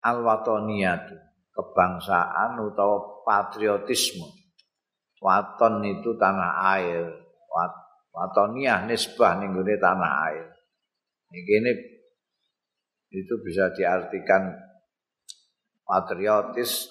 [0.00, 1.16] al-watoniyatu,
[1.52, 4.26] kebangsaan utawa patriotisme.
[5.20, 7.04] Waton itu tanah air.
[7.50, 7.72] Wat,
[8.16, 10.46] watoniyah nisbah ning tanah air.
[11.30, 11.72] Ini
[13.10, 14.54] itu bisa diartikan
[15.82, 16.86] patriotis,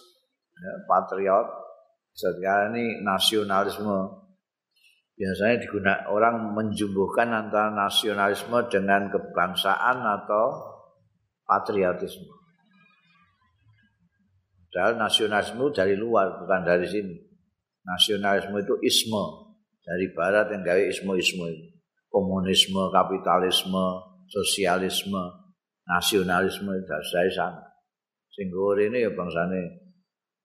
[0.52, 1.48] ya, patriot,
[2.12, 2.30] bisa
[2.72, 4.28] ini nasionalisme.
[5.20, 10.56] Biasanya digunakan orang menjumbuhkan antara nasionalisme dengan kebangsaan atau
[11.44, 12.39] patriotisme.
[14.70, 17.18] Padahal nasionalisme dari luar, bukan dari sini.
[17.82, 19.50] Nasionalisme itu isme.
[19.82, 21.68] Dari barat yang gawe isme-isme itu.
[22.14, 23.86] Komunisme, kapitalisme,
[24.30, 25.50] sosialisme,
[25.90, 27.66] nasionalisme itu dari sana.
[28.30, 29.90] Singgur ini ya bangsane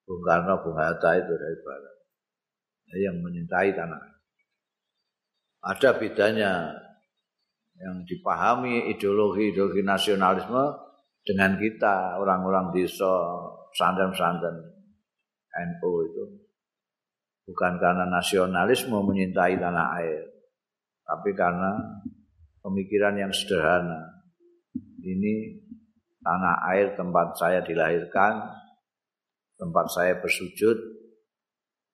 [0.09, 1.97] Bung Karno, Bung Hatta itu dari barat.
[2.97, 4.03] Yang menyintai tanah.
[5.69, 6.73] Ada bedanya
[7.77, 10.65] yang dipahami ideologi-ideologi nasionalisme
[11.25, 13.09] dengan kita orang-orang desa
[13.75, 14.57] pesantren-pesantren
[15.55, 16.25] NU itu.
[17.45, 20.35] Bukan karena nasionalisme menyintai tanah air
[21.05, 22.01] tapi karena
[22.65, 24.25] pemikiran yang sederhana.
[25.05, 25.61] Ini
[26.25, 28.41] tanah air tempat saya dilahirkan
[29.61, 30.75] tempat saya bersujud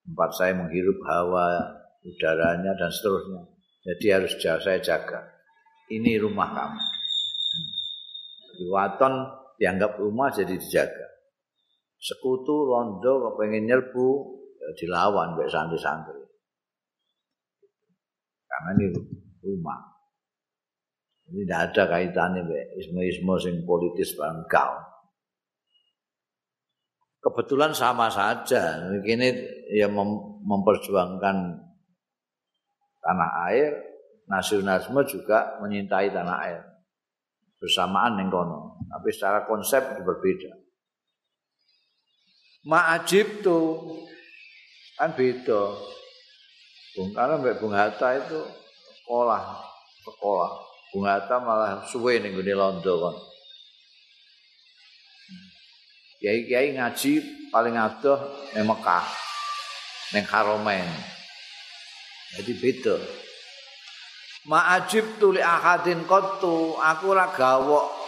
[0.07, 3.43] tempat saya menghirup hawa udaranya dan seterusnya.
[3.83, 5.19] Jadi harus saya jaga.
[5.91, 6.81] Ini rumah kamu.
[8.55, 9.13] Di waton
[9.59, 11.10] dianggap rumah jadi dijaga.
[12.01, 14.07] Sekutu rondo kepengen nyerbu
[14.57, 16.17] ya dilawan baik santri-santri.
[18.49, 18.85] Karena ini
[19.45, 19.79] rumah.
[21.29, 24.81] Ini tidak ada kaitannya baik isme-isme sing politis bangkau.
[27.21, 28.81] Kebetulan sama saja.
[28.97, 29.29] Ini
[29.77, 31.37] ya mem memperjuangkan
[32.97, 33.77] tanah air,
[34.25, 36.61] nasionalisme juga menyintai tanah air.
[37.61, 38.81] bersamaan ning kono.
[38.89, 40.60] Tapi secara konsep berbeda.
[42.61, 43.81] Ma'ajib tuh
[44.93, 45.61] kan beda.
[46.93, 48.37] Bung Karno mbak Bung Hatta itu
[49.01, 49.65] sekolah,
[50.05, 50.51] sekolah.
[50.93, 53.17] Bung Hatta malah suwe ning gone Londo kon.
[56.21, 57.13] Kiai-kiai ngaji
[57.49, 58.19] paling adoh
[58.53, 59.09] ning Mekah,
[60.13, 60.85] ning Haromen.
[62.37, 62.95] Jadi beda.
[64.45, 68.00] Ma'ajib tu li akadin kotu Aku ora gawok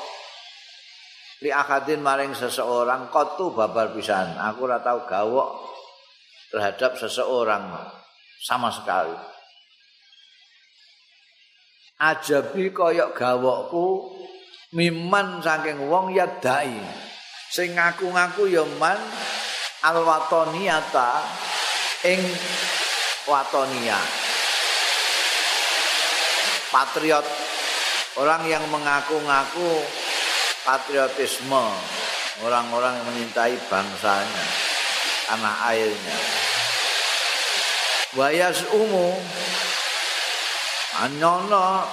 [1.43, 4.39] Li akadin maring seseorang Kotu babar pisan.
[4.39, 5.49] Aku ora tahu gawok
[6.55, 7.67] Terhadap seseorang
[8.39, 9.11] Sama sekali.
[11.99, 13.87] Ajabi koyok gawokku
[14.73, 16.79] Miman saking wong ya dai.
[17.51, 18.97] Sing ngaku-ngaku ya man
[19.83, 21.11] Alwatoniyata
[22.07, 22.23] Ing
[23.23, 24.23] watoniyah
[26.73, 27.21] patriot
[28.17, 29.85] orang yang mengaku-ngaku
[30.63, 31.65] patriotisme
[32.43, 34.45] orang-orang yang menyintai bangsanya
[35.33, 36.17] tanah airnya.
[38.13, 39.17] Wayas umu
[41.01, 41.89] anyono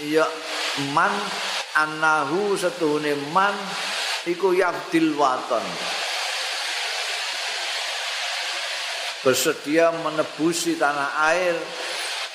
[0.00, 0.24] ya
[0.96, 1.12] man
[1.76, 3.52] anahu setuhune man
[4.24, 5.66] iku yafdil waton.
[9.20, 11.52] Bersedia menebusi tanah air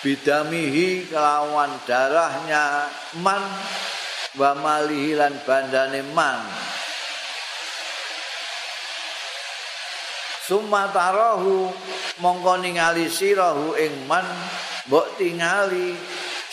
[0.05, 2.93] bidamihi kelawan darahnya
[3.25, 3.41] man
[4.35, 6.43] wa malihi lan bandane man
[10.45, 11.71] summa tarahu
[12.19, 14.27] mongko ningali sirahu ing man
[14.85, 15.95] mbok tingali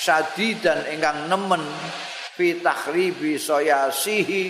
[0.03, 1.62] sadidan ingkang nemen
[2.34, 4.43] fi takhribi sayasihi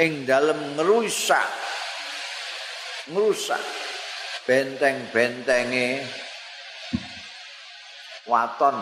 [0.00, 1.48] ing dalem ngrusak.
[3.12, 3.62] Ngrusak.
[4.42, 6.02] Benteng-bentenge
[8.26, 8.74] waton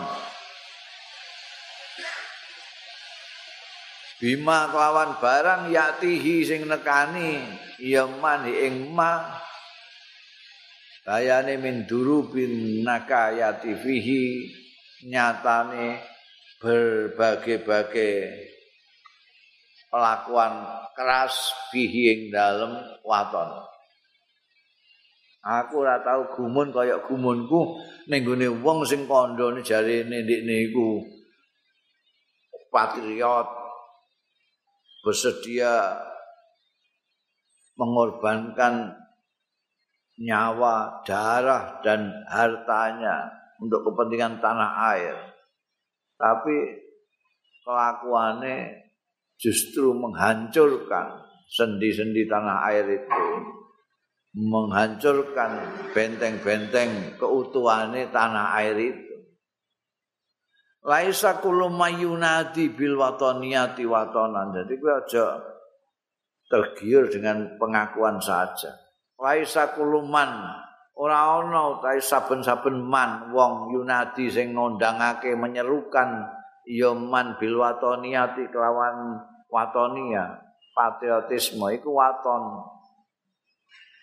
[4.21, 7.41] bima kelawan barang yatihi sing nekani
[7.81, 9.41] ya man ing ma.
[11.01, 14.45] Bayane min durubin nakayati fihi
[15.09, 15.97] nyatane
[16.61, 18.45] berbagai-bagai
[19.89, 23.65] pelakuan keras fihi ing dalem waton.
[25.41, 31.01] Aku ora tau gumun kaya gumunku ning gone wong sing kandhane jarene ndekne iku.
[32.69, 33.60] Patriot
[35.01, 35.97] bersedia
[37.77, 38.93] mengorbankan
[40.21, 43.25] nyawa, darah dan hartanya
[43.57, 45.15] untuk kepentingan tanah air.
[46.17, 46.55] Tapi
[47.65, 48.85] kelakuannya
[49.41, 53.25] justru menghancurkan sendi-sendi tanah air itu.
[54.31, 55.59] menghancurkan
[55.91, 59.10] benteng-benteng keutuhane tanah air itu.
[60.81, 64.49] Laisa kullu mayunati bil wataniyati watanan.
[64.49, 65.37] Jadi kuwi aja
[66.49, 68.73] tergiur dengan pengakuan saja.
[69.21, 70.57] Laisa kuluman
[70.97, 76.25] ora ana utahe saben-saben man wong yunadi sing ngondangake menyerukan
[76.65, 79.21] ya man bil watoniyati kelawan
[79.53, 80.49] watonia.
[80.73, 82.65] Patriotisme iku waton.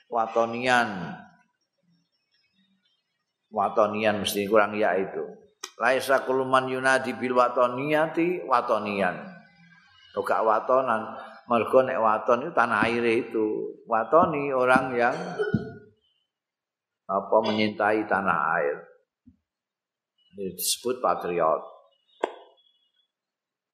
[0.06, 1.16] Watonian.
[3.50, 5.47] Watonian mesti kurang ya itu
[5.78, 9.38] laisa kuluman yunadi bil watoniyati watonian.
[10.18, 11.14] Gak watonan?
[11.48, 13.78] Mergo nek waton itu tanah air itu.
[13.88, 15.16] Watoni orang yang
[17.08, 18.76] apa menyintai tanah air.
[20.36, 21.62] Disebut patriot.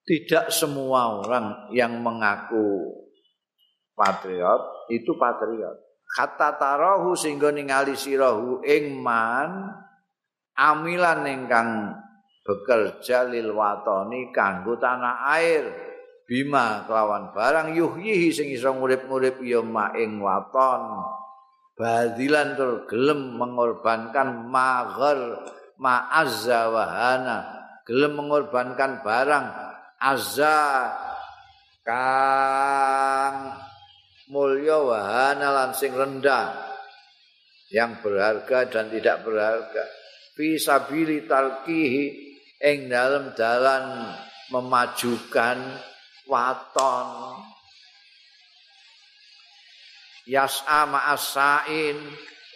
[0.04, 2.92] Tidak semua orang yang mengaku
[3.96, 5.80] patriot itu patriot.
[6.14, 9.72] Kata tarohu sehingga ningali sirahu ingman
[10.54, 11.98] amilan ingkang
[12.44, 15.64] bekerja lil watoni kanggo tanah air.
[16.24, 19.60] Bima kelawan barang yuhyihi sing iso ngurip-ngurip ya
[20.00, 21.04] ing waton.
[21.76, 25.42] Badilan tur gelem mengorbankan maghar
[25.76, 27.38] ma'azza wahana
[27.84, 29.46] gelem mengorbankan barang
[30.00, 30.88] azza
[31.84, 33.58] kang
[34.32, 36.56] mulya wahana lan sing rendah.
[37.68, 39.84] Yang berharga dan tidak berharga
[40.34, 42.04] fi sabili talqihi
[42.58, 44.14] ing dalam dalan
[44.50, 45.58] memajukan
[46.26, 47.38] waton.
[50.24, 51.98] Yas'a ma'asain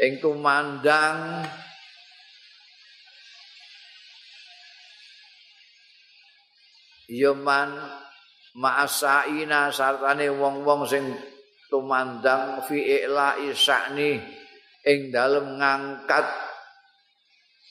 [0.01, 1.45] ing tumandang
[7.09, 7.73] Yoman
[8.57, 11.09] ma'asaina sartane wong-wong sing
[11.73, 14.21] tumandang fi i'la isa'ni
[14.85, 16.48] ing dalem ngangkat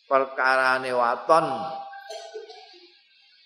[0.08, 1.48] perkarane waton.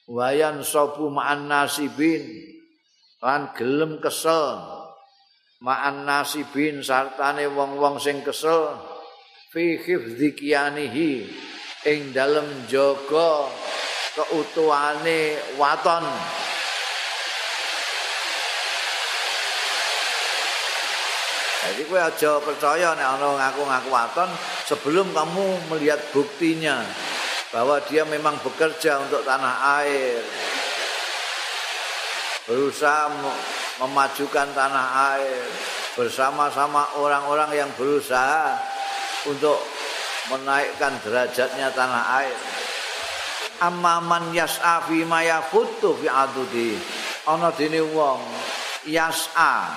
[0.07, 2.23] Wayan sobu ma'an nasibin
[3.21, 4.61] lan gelem kesel.
[5.61, 8.81] Ma'an nasibin sartane wong-wong sing kesel
[9.53, 11.11] fi hifdzikiyanihi
[11.85, 13.51] ing dalem jaga
[14.17, 16.05] keutuhane waton
[21.61, 24.29] Jadi kowe aja percaya nek ana ngaku-ngaku waton
[24.65, 26.81] sebelum kamu melihat buktinya.
[27.51, 30.23] bahwa dia memang bekerja untuk tanah air
[32.47, 33.11] berusaha
[33.83, 34.87] memajukan tanah
[35.19, 35.43] air
[35.99, 38.55] bersama-sama orang-orang yang berusaha
[39.27, 39.59] untuk
[40.31, 42.39] menaikkan derajatnya tanah air
[43.59, 46.79] amman yas'a fi ma yafutu fi adudi
[47.27, 48.23] ana dene wong
[48.87, 49.75] yas'a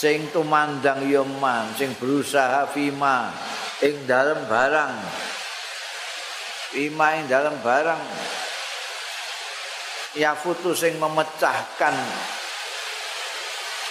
[0.00, 3.28] sing tumandang ya man sing berusaha fima
[3.84, 4.96] ing dalem barang.
[6.80, 8.00] Imain dalam barang.
[10.16, 11.92] Ya futu sing memecahkan.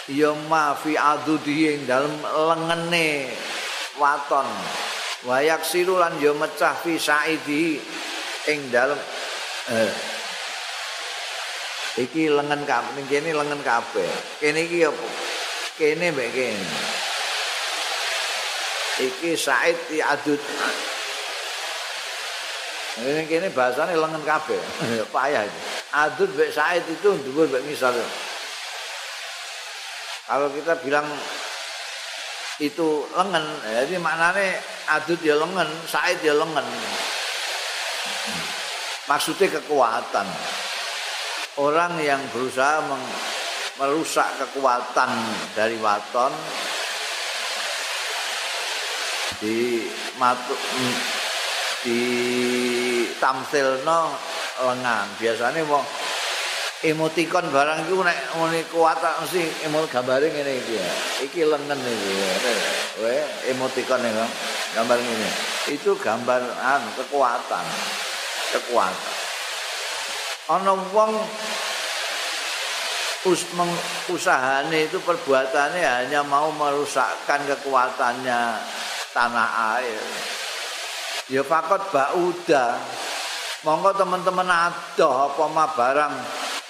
[0.10, 3.30] Ya ma fi adudi ing dalam lengene
[4.02, 4.50] waton.
[5.30, 7.78] Wayak sirulan ya mecah fi saidi
[8.50, 8.98] ing dalam
[9.70, 9.94] eh,
[12.02, 14.10] iki lengan kabeh kene lengan kabeh.
[14.42, 15.30] Kene iki apa
[15.80, 16.68] kene mbek kene
[19.00, 20.44] iki said adud
[23.00, 24.60] Ini kini bahasanya lengan kabe,
[25.16, 25.60] payah itu.
[25.96, 27.96] Adud bek Said itu dhuwur bek misal.
[30.28, 31.08] Kalau kita bilang
[32.60, 34.60] itu lengan, jadi maknanya
[35.00, 36.68] adud ya lengan, Said ya lengan.
[39.08, 40.28] Maksudnya kekuatan.
[41.56, 42.84] Orang yang berusaha
[43.80, 45.08] merusak kekuatan
[45.56, 46.36] dari waton
[49.40, 49.88] di
[50.20, 50.52] matu
[51.88, 52.02] di
[53.24, 54.12] tamsilno
[54.60, 55.08] lengan.
[55.16, 55.80] Biasane wong
[56.84, 60.92] emotikon barang iku nek ngene kuat mesti emot gambare ngene iki ya.
[61.24, 62.14] Iki lengan iki.
[63.00, 63.16] We
[63.56, 64.26] emotikon iki
[64.76, 65.30] gambar ngene.
[65.72, 67.66] Itu gambar an kekuatan.
[68.52, 69.16] Kekuatan.
[70.52, 71.16] Ana wong
[73.28, 73.44] us
[74.08, 78.56] usahane itu perbuatannya hanya mau merusakkan kekuatannya
[79.12, 80.04] tanah air.
[81.28, 82.80] ya fakot bauda.
[83.68, 86.16] Monggo teman-teman ada apa ma barang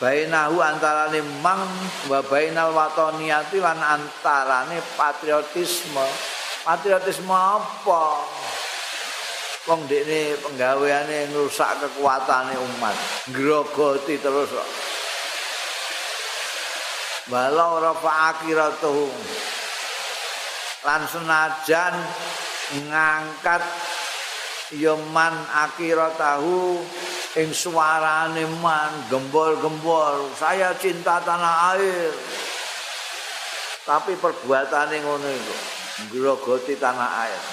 [0.02, 1.62] bainahu antarane mang
[2.10, 6.08] wa bainal watoniati lan antarane patriotisme.
[6.66, 8.26] Patriotisme apa?
[9.70, 12.98] Wong dekne penggaweane ngrusak kekuatane umat.
[13.30, 14.50] Grogoti terus
[17.30, 19.10] walau rafa akhiratuh
[20.86, 21.96] lan senajan
[22.90, 23.64] ngangkat
[24.74, 26.78] ya man akira tahu
[27.38, 30.30] ing suarane man gembol-gembol.
[30.38, 32.14] Saya cinta tanah air.
[33.86, 35.56] Tapi perbuatane ngono iku
[36.14, 37.44] grogoti tanah air.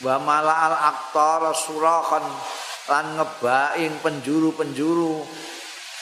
[0.00, 2.24] Wa mala'al aktar surahan
[2.88, 5.24] lan ngebaing penjuru-penjuru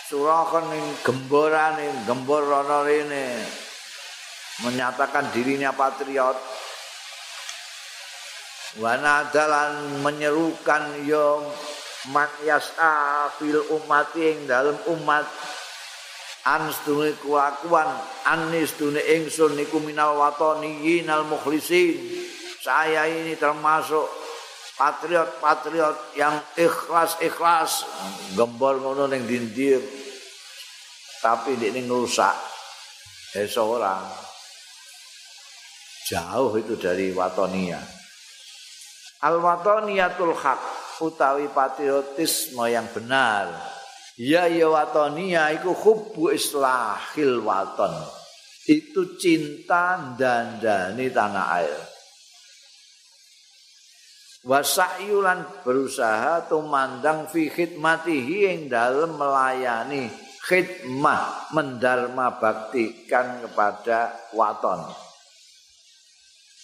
[0.09, 3.45] surahan ing gemborane gembor ana rene.
[4.65, 6.35] Menyatakan dirinya patriot.
[8.81, 11.45] Wa nadalan menyerukan yo
[12.09, 15.29] man yas'a fil ummati ing dalem umat.
[16.49, 17.93] An sedune kuakuan
[18.65, 22.01] sedune ingsun niku minal watani nal mukhlisin.
[22.65, 24.09] Saya ini termasuk
[24.81, 27.85] patriot-patriot yang ikhlas-ikhlas.
[28.35, 29.98] Gembor ngono ning dindir
[31.19, 32.37] tapi ini ngerusak
[33.37, 34.07] eh seorang
[36.09, 37.81] jauh itu dari watonia
[39.23, 43.51] al watoniyatul haq utawi patriotisme yang benar.
[44.19, 47.95] Ya ya watonia iku hubbu islahil waton.
[48.67, 51.81] Itu cinta dan dani tanah air.
[54.43, 60.11] Wasahyulan berusaha tumandang fi khidmatihi yang dalam melayani
[60.49, 64.81] khidmah mendarma baktikan kepada waton.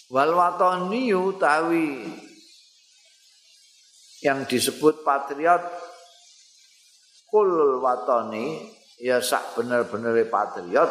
[0.08, 2.00] Wal watoni utawi
[4.24, 5.60] yang disebut patriot
[7.28, 10.88] kul watoni ya sak bener-bener patriot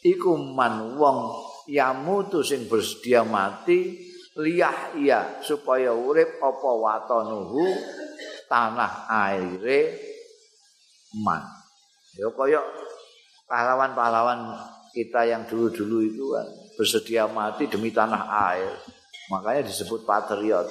[0.00, 4.00] iku man wong yamutu sing bersedia mati
[4.40, 7.68] liyah iya supaya urip apa watonuhu
[8.48, 10.00] tanah aire
[11.20, 11.59] man
[12.18, 12.60] ya kaya
[13.46, 14.54] pahlawan-pahlawan
[14.90, 18.72] kita yang dulu-dulu itu kan bersedia mati demi tanah air.
[19.30, 20.66] Makanya disebut patriot.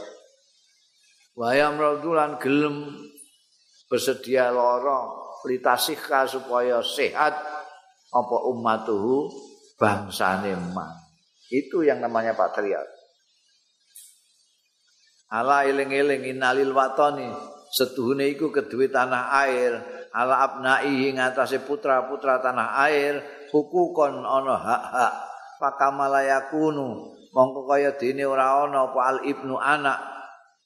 [1.40, 2.92] Wayam radulan gelem
[3.88, 7.32] bersedia loro litasihka supaya sehat
[8.10, 9.32] apa ummatuhu
[9.80, 10.92] bangsane man
[11.50, 12.86] itu yang namanya patriot.
[15.30, 17.30] Ala eling-eling inalil watoni
[17.70, 18.50] setuhune iku
[18.90, 19.78] tanah air
[20.14, 21.22] ala abnai ing
[21.66, 23.22] putra-putra tanah air
[23.54, 25.14] hukukon ana hak-hak.
[25.60, 26.88] Pakamalayakunu
[27.36, 30.00] mongko kaya dene ora ana apa al ibnu anak.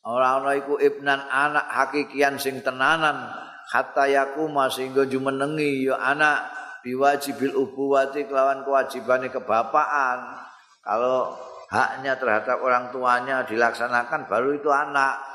[0.03, 3.31] Ora ana iku ibnan anak hakikian sing tenanan.
[3.63, 6.51] Hatta yakuma sehingga jumenengi ya anak
[6.83, 10.35] biwajibil ubuwati kelawan kewajibane kebapaan
[10.83, 11.31] kalau
[11.71, 15.33] haknya terhadap orang tuanya dilaksanakan baru itu anak.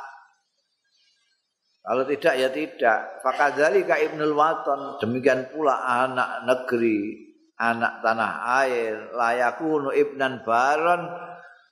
[1.88, 3.24] Kalau tidak ya tidak.
[3.24, 7.16] Fakadzali ka ibnul waton demikian pula anak negeri,
[7.56, 11.08] anak tanah air layakunu ibnan baron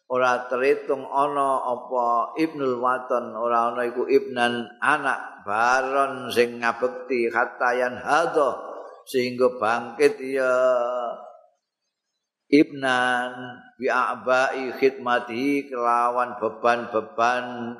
[0.08, 8.00] ora terhitung ono apa ibnul waton ora ono iku ibnan anak baron sing ngabekti khatayan
[8.00, 8.56] hadho
[9.06, 10.56] sehingga bangkit ya
[12.50, 13.30] ibnan
[13.78, 17.76] bi abai khidmati kelawan beban-beban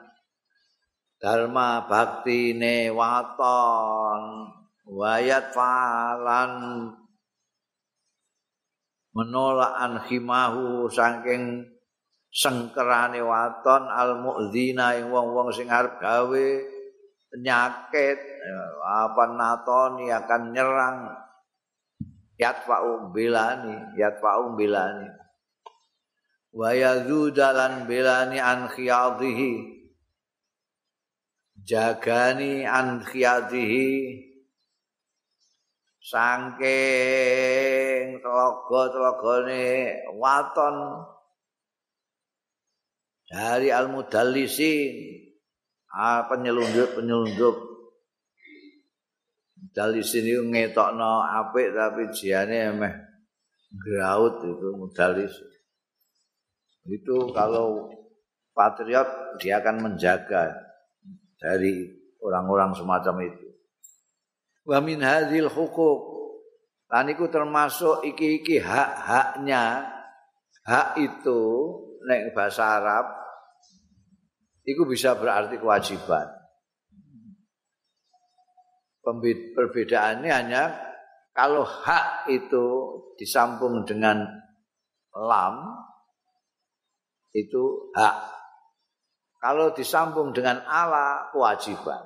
[1.26, 4.46] dharma bakti ne waton
[4.86, 6.86] wayat falan
[9.10, 11.66] menolak khimahu saking
[12.30, 16.46] sengkerane waton al mu'dzina ing wong-wong sing arep gawe
[17.34, 18.18] penyakit
[18.86, 20.98] apa natoni akan nyerang.
[22.36, 25.08] Yatfa'u bilani yatfa'u bilani.
[26.52, 29.75] Wa yazudalan bilani an khiyadhihi
[31.66, 34.22] jagani an khiyadhihi
[35.98, 36.62] sangking
[38.22, 39.66] telogo-telogone
[40.14, 40.76] waton.
[43.26, 44.94] Dari al-mudallisin
[45.90, 47.76] ah, penyelundup-penyelundup
[49.76, 52.94] Dal sini ngetokno apik tapi jiane emeh
[53.76, 55.36] graut itu mudalis.
[56.88, 57.92] Itu kalau
[58.56, 60.65] patriot dia akan menjaga
[61.36, 61.86] dari
[62.20, 63.46] orang-orang semacam itu.
[64.66, 66.00] Wa min hadzal huquq
[66.90, 69.92] lan iku termasuk iki-iki hak-haknya.
[70.66, 71.42] Hak itu
[72.02, 73.06] nek bahasa Arab
[74.66, 76.26] itu bisa berarti kewajiban.
[79.06, 80.74] perbedaannya hanya
[81.30, 82.66] kalau hak itu
[83.14, 84.26] disambung dengan
[85.14, 85.56] lam
[87.30, 88.35] itu hak.
[89.40, 92.02] Kalau disambung dengan ala kewajiban.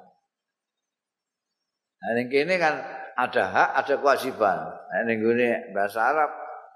[2.00, 2.80] Nah, ini kan
[3.16, 4.58] ada hak, ada kewajiban.
[4.64, 6.30] Nah, ini bahasa Arab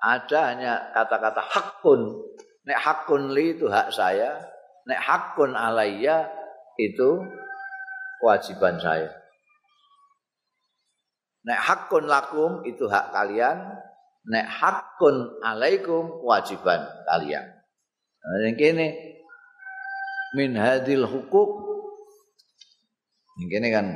[0.04, 2.20] ada hanya kata-kata hakun.
[2.64, 4.40] Nek hakun li itu hak saya,
[4.84, 6.28] nek hakun alaiya
[6.80, 7.24] itu
[8.20, 9.12] kewajiban saya.
[11.44, 13.64] Nek hakun lakum itu hak kalian,
[14.28, 17.44] nek hakun alaikum kewajiban kalian.
[18.24, 19.13] Nah, yang kene
[20.34, 21.50] min hadil hukuk
[23.50, 23.86] kene kan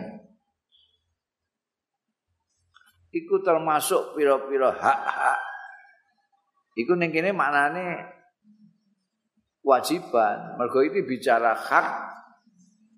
[3.15, 5.41] iku termasuk pira-pira hak-hak.
[6.79, 8.07] Iku ning kene maknane
[9.63, 10.57] kewajiban.
[10.57, 11.87] Mergo iki bicara hak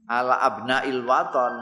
[0.05, 1.55] ala abnail waton.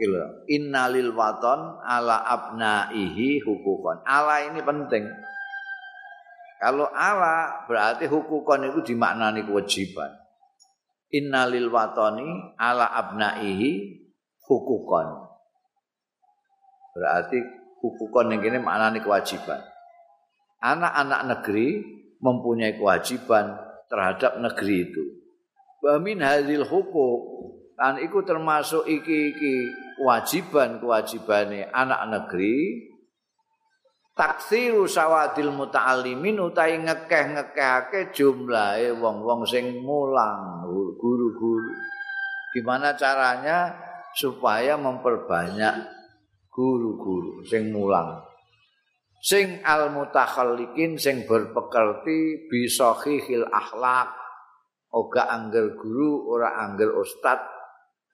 [0.00, 0.24] Gila.
[0.48, 4.02] Innalil waton ala abnaihi hukukon.
[4.08, 5.04] Ala ini penting.
[6.60, 10.12] Kalau ala berarti hukukon itu dimaknani kewajiban.
[11.08, 12.28] Innalil watoni
[12.60, 13.96] ala abnaihi
[14.44, 15.08] hukukon.
[16.92, 17.40] Berarti
[17.80, 19.64] hukukon yang ini maknani kewajiban.
[20.60, 21.80] Anak-anak negeri
[22.20, 23.56] mempunyai kewajiban
[23.88, 25.04] terhadap negeri itu.
[25.80, 27.18] Wa min hadil hukuk
[27.80, 32.89] kan iku termasuk iki-iki kewajiban-kewajibane anak negeri
[34.20, 40.60] taksiru sawadil muta'allimin utahe ngekeh-ngekehake jumlahe wong-wong sing mulang
[41.00, 41.72] guru-guru.
[42.52, 43.72] Gimana caranya
[44.12, 45.88] supaya memperbanyak
[46.52, 48.20] guru-guru sing mulang?
[49.24, 54.12] Sing al mutakhallikin sing berpekerti bisa khil akhlak.
[54.92, 57.40] Oga angger guru ora angger ustad.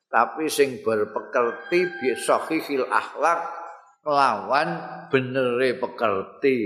[0.06, 3.65] Tapi sing berpekerti bisa khil akhlak
[4.06, 4.68] lawan
[5.10, 6.58] benere pekerti.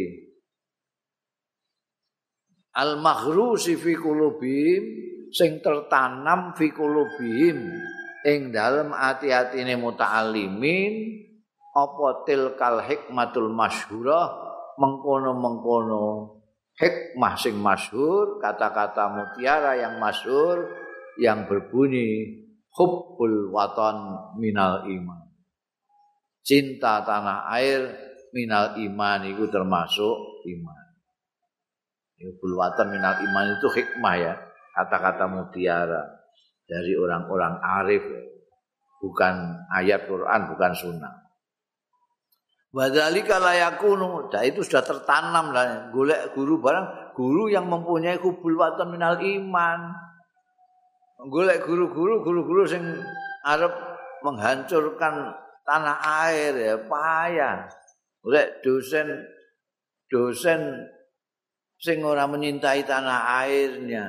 [2.77, 4.85] Al maghrusi fi qulubihim
[5.33, 7.59] sing tertanam fi qulubihim.
[8.21, 10.93] Ing dalem ati-atine muta'allimin
[11.73, 14.53] apa tilkal hikmatul masyhurah?
[14.77, 16.37] Mengkono-mengkono.
[16.77, 20.65] Hikmah sing masyhur kata-kata mutiara yang masyhur
[21.21, 22.41] yang berbunyi
[22.73, 25.20] hubbul watan minal iman.
[26.41, 27.81] Cinta tanah air
[28.33, 30.17] minal iman itu termasuk
[30.47, 30.85] iman.
[32.21, 34.35] Hubbul watan minal iman itu hikmah ya,
[34.77, 36.05] kata-kata mutiara
[36.69, 38.05] dari orang-orang arif
[39.01, 41.15] bukan ayat Quran, bukan sunnah.
[42.71, 45.91] Wadhalika layakunu, dah itu sudah tertanam lah.
[45.91, 50.09] Golek guru barang, guru yang mempunyai hubul watan minal iman.
[51.21, 52.81] golek guru-guru guru-guru sing
[53.45, 53.69] arep
[54.25, 57.69] menghancurkan tanah air ya payah.
[58.21, 59.09] Golek dosen
[60.13, 60.61] dosen
[61.81, 64.05] sing ora menyintai tanah airnya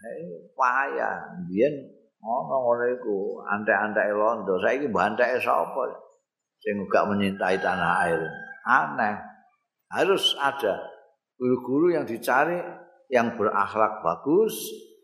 [0.00, 1.44] eh, payah.
[1.48, 1.74] Biyen
[2.20, 3.16] ono ngono iku
[3.48, 4.60] antek-antek londo.
[4.60, 5.84] Saiki banteke sapa?
[6.60, 8.20] Sing gak menyintai tanah air.
[8.68, 9.16] Aneh.
[9.90, 10.78] Harus ada
[11.40, 12.60] guru-guru yang dicari
[13.10, 14.54] yang berakhlak bagus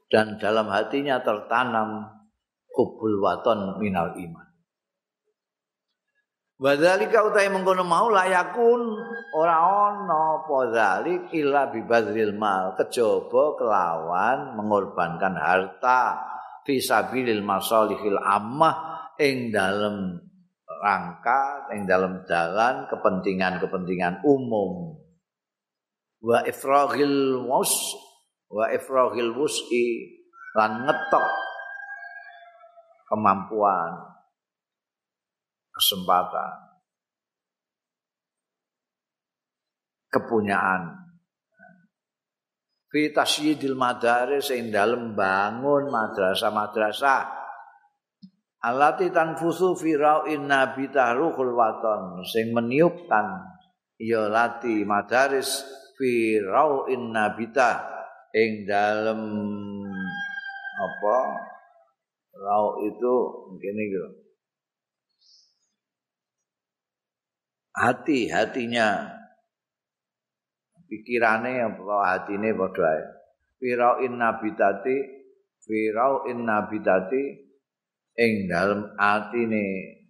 [0.07, 2.07] dan dalam hatinya tertanam
[2.71, 4.47] kubul waton minal iman.
[6.57, 8.81] Wadzalika utai mengkono mau layakun
[9.37, 12.73] ora ana apa zalik illa bibadril mal.
[12.81, 16.17] Kejaba kelawan mengorbankan harta
[16.65, 20.17] fi sabilil masalihil ammah ing dalem
[20.81, 24.97] rangka ing dalem dalan kepentingan-kepentingan umum.
[26.25, 28.01] Wa ifraghil mus
[28.49, 30.09] wa ifrahil wus'i
[30.57, 31.29] lan ngetok
[33.13, 34.16] kemampuan
[35.77, 36.67] kesempatan
[40.17, 40.97] kepunyaan.
[42.89, 47.45] Fi tasyidil madaris ing dalem bangun madrasah-madrasah.
[48.65, 53.45] Alati tanfusu fi ra'in nabi tahruhul waton sing meniupkan
[54.01, 55.63] ya lati madaris
[56.01, 57.85] fi ra'in nabitah
[58.33, 59.23] ing dalem
[60.77, 61.19] apa?
[62.37, 63.15] Rau itu
[63.49, 64.26] mungkin itu
[67.77, 69.13] hati hatinya
[70.89, 73.05] pikirane apa hatine padha ae
[73.61, 74.97] firau in nabitati
[75.61, 77.23] firau in nabitati
[78.17, 79.65] ing dalem atine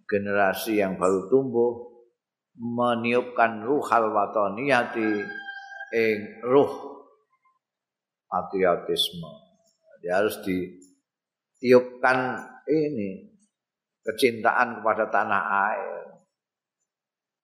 [0.07, 1.87] generasi yang baru tumbuh
[2.57, 5.21] meniupkan ruhal watoniyati
[5.93, 6.73] ing ruh
[8.27, 9.31] patriotisme.
[9.97, 12.17] Jadi harus ditiupkan
[12.67, 13.31] ini
[14.03, 16.06] kecintaan kepada tanah air.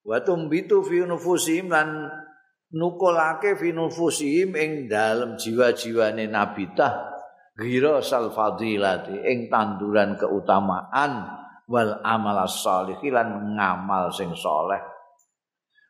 [0.04, 2.12] Wa tumbitu fi nufusihim lan
[2.76, 7.14] nukulake fi nufusihim ing dalem jiwa-jiwane nabitah
[7.56, 11.30] gira sal fadilati ing tanduran keutamaan
[11.70, 14.82] wal amal salih lan ngamal sing soleh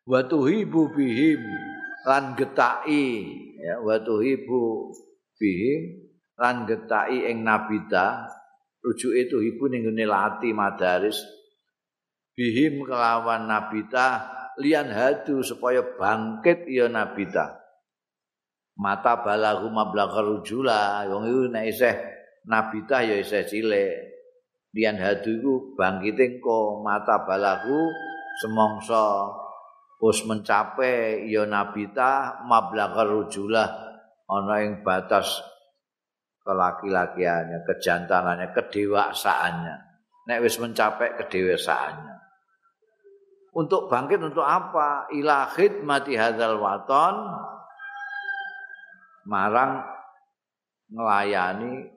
[0.03, 1.39] wa tuhibu bihim
[2.03, 3.23] lan getaki
[3.63, 4.91] ya wa tuhibu
[5.39, 6.03] bihim
[6.35, 8.27] lan getaki ing nabita
[8.83, 11.15] rujuke itu ibu ning lati madaris
[12.33, 17.63] bihim kelawan nabita lian hadu supaya bangkit ya nabita
[18.77, 21.95] mata balahu mablagha rujula wong iku nek isih
[22.47, 23.93] nabita ya isih cilik.
[24.73, 27.93] Lian hadu iku bangkit engko mata balahu
[28.41, 29.29] semongso
[30.01, 33.69] wis mencapai ya nabita mablagha rujula
[34.25, 35.45] ana ing batas
[36.41, 39.75] kelaki-lakiannya kejantanannya kedewasaannya
[40.27, 42.12] nek wis mencapai kedewasaannya
[43.53, 45.09] untuk bangkit untuk apa?
[45.13, 47.15] Ila khidmati hadzal waton.
[49.29, 49.85] Marang
[50.91, 51.87] melayani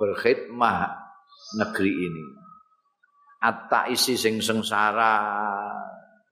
[0.00, 0.90] berkhidmah
[1.60, 2.24] negeri ini.
[3.40, 5.16] Atta isi sing sengsara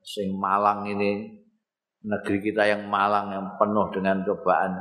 [0.01, 1.37] sing malang ini.
[1.99, 4.73] Negeri kita yang malang yang penuh dengan cobaan.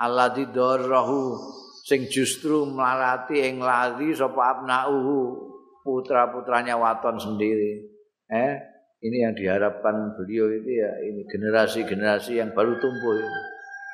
[0.00, 1.36] Allah didorrahu
[1.84, 5.46] sing justru melarati ing lari sapa abnauhu
[5.84, 7.97] putra-putranya waton sendiri
[8.28, 8.52] eh
[9.00, 13.16] ini yang diharapkan beliau itu ya ini generasi-generasi yang baru tumbuh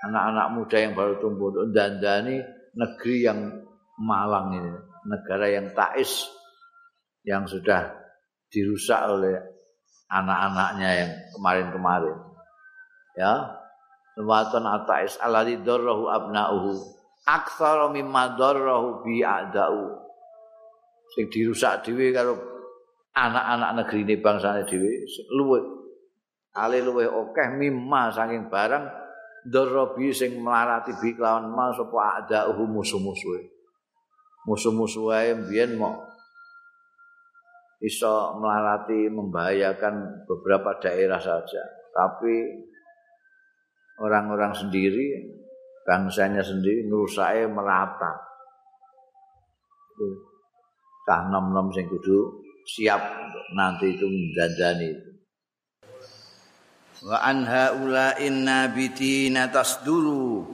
[0.05, 1.49] anak-anak muda yang baru tumbuh.
[1.53, 2.37] Dan dandani
[2.77, 3.41] negeri yang
[3.97, 4.73] malang ini.
[5.05, 6.29] Negara yang tais
[7.25, 7.93] yang sudah
[8.49, 9.37] dirusak oleh
[10.09, 12.17] anak-anaknya yang kemarin-kemarin.
[13.17, 13.61] Ya.
[14.15, 16.79] Waton atais alladzi darrahu abnauhu.
[17.25, 20.05] Aktsara mimma darrahu bi a'da'u
[21.17, 22.37] sing dirusak dhewe karo
[23.15, 25.07] anak-anak negeri ini bangsane dhewe
[25.39, 25.65] luwih
[26.55, 29.05] ale luwih akeh mimma saking barang
[29.45, 33.43] dorobi sing melarati bi kelawan ma sapa ada uhu musuh-musuhe.
[34.49, 36.01] Musuh-musuhe mbiyen mau
[37.85, 41.61] iso melarati membahayakan beberapa daerah saja,
[41.93, 42.33] tapi
[44.01, 45.21] orang-orang sendiri
[45.85, 48.13] bangsanya sendiri nurusake merata.
[51.05, 53.01] Kah nom-nom sing kudu siap
[53.53, 55.11] nanti itu menjanjani itu.
[57.05, 60.49] wa an haula'in nabitina tasduru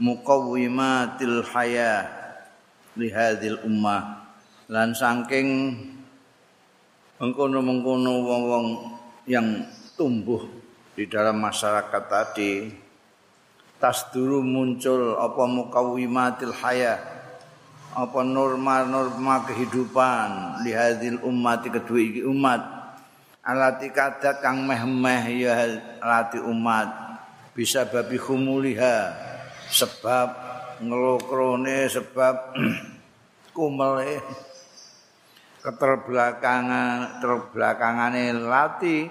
[0.00, 2.08] muqawwimatil haya
[2.96, 4.24] li hadhil ummah
[4.72, 5.76] lan saking
[7.20, 8.66] mengkono-mengkono wong-wong
[9.28, 10.42] yang tumbuh
[10.96, 12.72] di dalam masyarakat tadi
[13.76, 17.11] tasduru muncul apa muqawwimatil haya
[17.92, 22.60] apa norma-norma kehidupan li hadhil ummati kedua iki umat.
[23.42, 25.52] Alati kadat kang meh-meh ya
[26.00, 26.88] alati umat.
[27.52, 29.12] Bisa babi khumuliha
[29.68, 30.28] sebab
[30.80, 32.56] ngelokrone sebab
[33.56, 34.22] kumele.
[35.62, 39.06] Keterbelakangan terbelakangane lati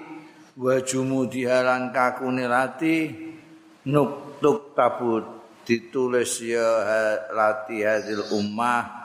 [0.52, 3.08] wa jumudihalan kakune lati
[3.88, 6.68] nuktuk tabut ditulis ya
[7.30, 9.02] lati hadil ummah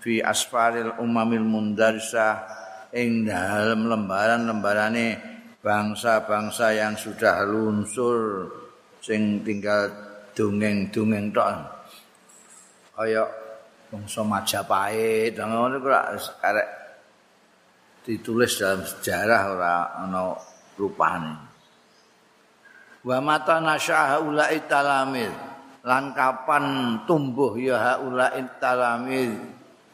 [0.00, 2.44] fi asfaril umamil mundarsah
[2.92, 5.16] ing dalam lembaran-lembarane
[5.60, 8.48] bangsa-bangsa yang sudah lunsur
[9.00, 9.88] sing tinggal
[10.36, 11.48] dongeng-dongeng tok.
[12.92, 13.24] Kaya
[13.88, 16.04] bangsa Majapahit ngono kok
[16.44, 16.68] arek
[18.04, 20.36] ditulis dalam sejarah ora ana
[20.76, 21.34] rupane.
[23.02, 25.51] Wa mata nasyaha ulai talamil
[25.82, 26.64] lan kapan
[27.10, 29.34] tumbuh ya haulai talamil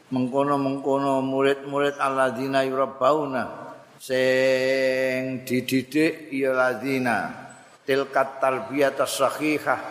[0.09, 3.69] mengkono-mengkono murid-murid alladzina yurabbauna.
[3.99, 7.35] Sing dididik ya ladzina
[7.83, 9.81] tilkat tarbiyat as-sahihah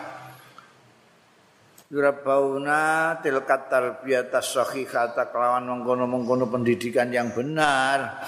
[1.93, 8.25] yurabbauna tilkat tarbiyat as-sahihah kelawan mengkono-mengkono pendidikan yang benar.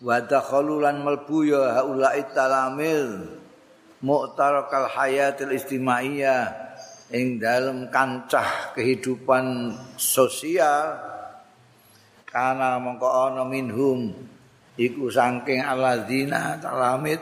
[0.00, 3.39] Wa dakhalulan melbu ya haula'i talamil
[4.00, 6.72] mu'tarakal hayatil istimaiyah
[7.12, 10.96] ing dalam kancah kehidupan sosial.
[12.24, 14.14] Karena mongko ana minhum
[14.78, 17.18] iku saking alladzina talamit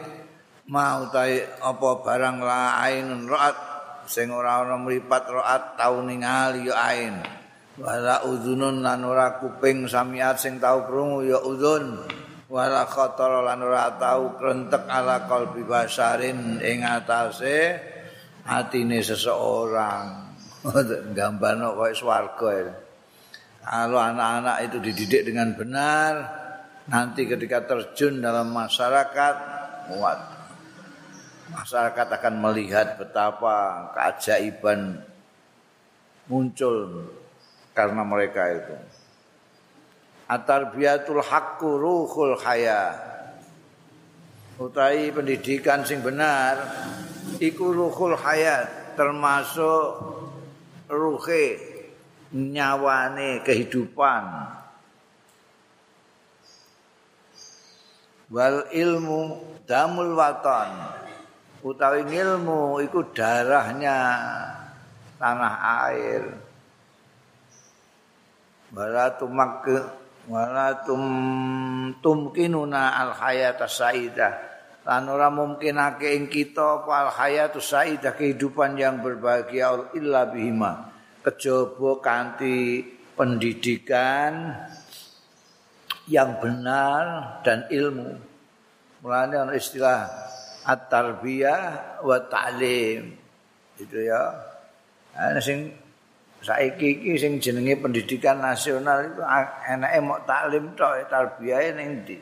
[0.68, 3.56] mau tai apa barang lain raat
[4.04, 7.16] sing ora ana mripat raat tau ningali ya ain.
[7.78, 12.04] Wala uzunun lan ora kuping samiat sing tau krungu ya uzun
[12.48, 17.76] wala khatar lan ora tau krentek ala qalbi basarin ing atase
[18.48, 20.32] atine seseorang
[21.16, 22.72] gambarno koyo swarga ya.
[23.68, 26.12] Kalau anak-anak itu dididik dengan benar,
[26.88, 29.36] nanti ketika terjun dalam masyarakat,
[29.92, 30.20] muat.
[31.52, 35.04] Masyarakat akan melihat betapa keajaiban
[36.32, 37.08] muncul
[37.76, 38.76] karena mereka itu.
[40.28, 42.92] Atarbiyatul haqqu ruhul haya.
[44.60, 46.60] Utai pendidikan sing benar
[47.40, 50.04] iku ruhul hayat termasuk
[50.92, 51.56] ruhe
[52.36, 54.24] nyawane kehidupan.
[58.28, 60.68] Wal ilmu damul waton
[61.64, 63.96] utawi ilmu iku darahnya
[65.16, 65.54] tanah
[65.88, 66.24] air.
[68.68, 69.64] Wala tumak
[70.28, 71.02] wala tum
[72.04, 74.32] tumkinuna al hayata saidah
[74.84, 80.88] lan ora mungkinake ing kita al hayatu saidah kehidupan yang berbahagia illa bihima
[81.24, 82.84] kejaba kanthi
[83.18, 84.54] pendidikan
[86.08, 88.16] yang benar dan ilmu.
[89.04, 90.08] Mulane ana istilah
[90.64, 91.62] at-tarbiyah
[92.02, 93.12] wa ta'lim.
[93.76, 94.22] Itu ya.
[95.14, 95.74] Ana sing
[96.42, 99.22] saiki iki sing jenenge pendidikan nasional itu
[99.66, 102.18] enake mok taklim tok tarbiyahe ning ndi.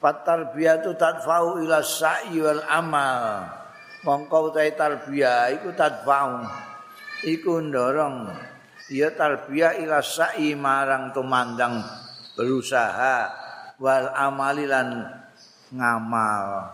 [0.00, 3.48] Fatarbiyah tu tadfa'u ila sa'i wal amal.
[4.04, 6.44] Mongko utahe tarbiyah iku tadfa'u.
[7.24, 8.28] Iku ndorong
[8.92, 11.80] ya tarbiyah ila sa'i marang tumandang
[12.36, 13.32] berusaha
[13.80, 15.08] wal amalilan
[15.72, 16.68] ngamal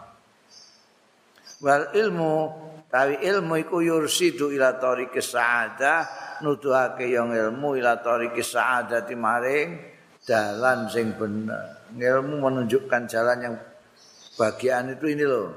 [1.60, 2.50] wal ilmu
[2.90, 5.98] tawi ilmu iku yursidu ila tariqis sa'adah
[6.42, 9.78] nuduhake yang ilmu ila tariqis sa'adah maring
[10.26, 13.54] jalan sing bener ilmu menunjukkan jalan yang
[14.34, 15.48] bagian itu ini loh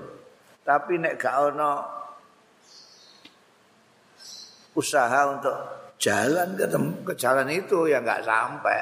[0.63, 1.72] tapi nek gak ono
[4.74, 5.56] usaha untuk
[6.02, 6.65] jalan ke,
[7.08, 8.80] ke jalan itu ya nggak sampai.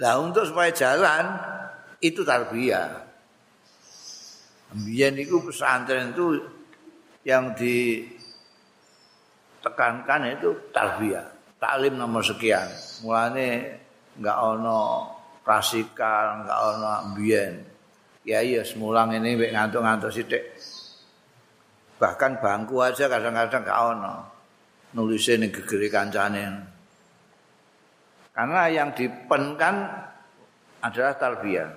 [0.00, 1.24] Nah untuk supaya jalan
[2.00, 3.08] itu tarbiyah.
[4.70, 6.40] Ambian itu pesantren itu
[7.24, 8.40] yang ditekankan
[10.40, 11.26] itu tarbiyah.
[11.60, 12.64] Taklim nomor sekian.
[13.04, 13.76] Mulane
[14.16, 15.12] nggak ono
[15.44, 17.60] klasikal, nggak ono ambien.
[18.24, 20.56] Ya iya semulang ini ngantuk-ngantuk sidik.
[22.00, 24.16] Bahkan bangku aja kadang-kadang nggak ono.
[24.90, 26.42] nulisnya ning gegere kancane.
[28.34, 29.86] Karena yang dipenkan
[30.82, 31.70] adalah tarbiyah.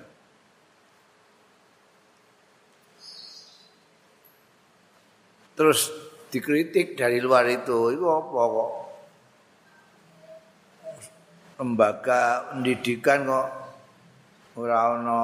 [5.54, 5.90] Terus
[6.34, 8.70] dikritik dari luar itu, itu apa kok?
[11.62, 13.48] Lembaga pendidikan kok
[14.58, 15.18] ora ana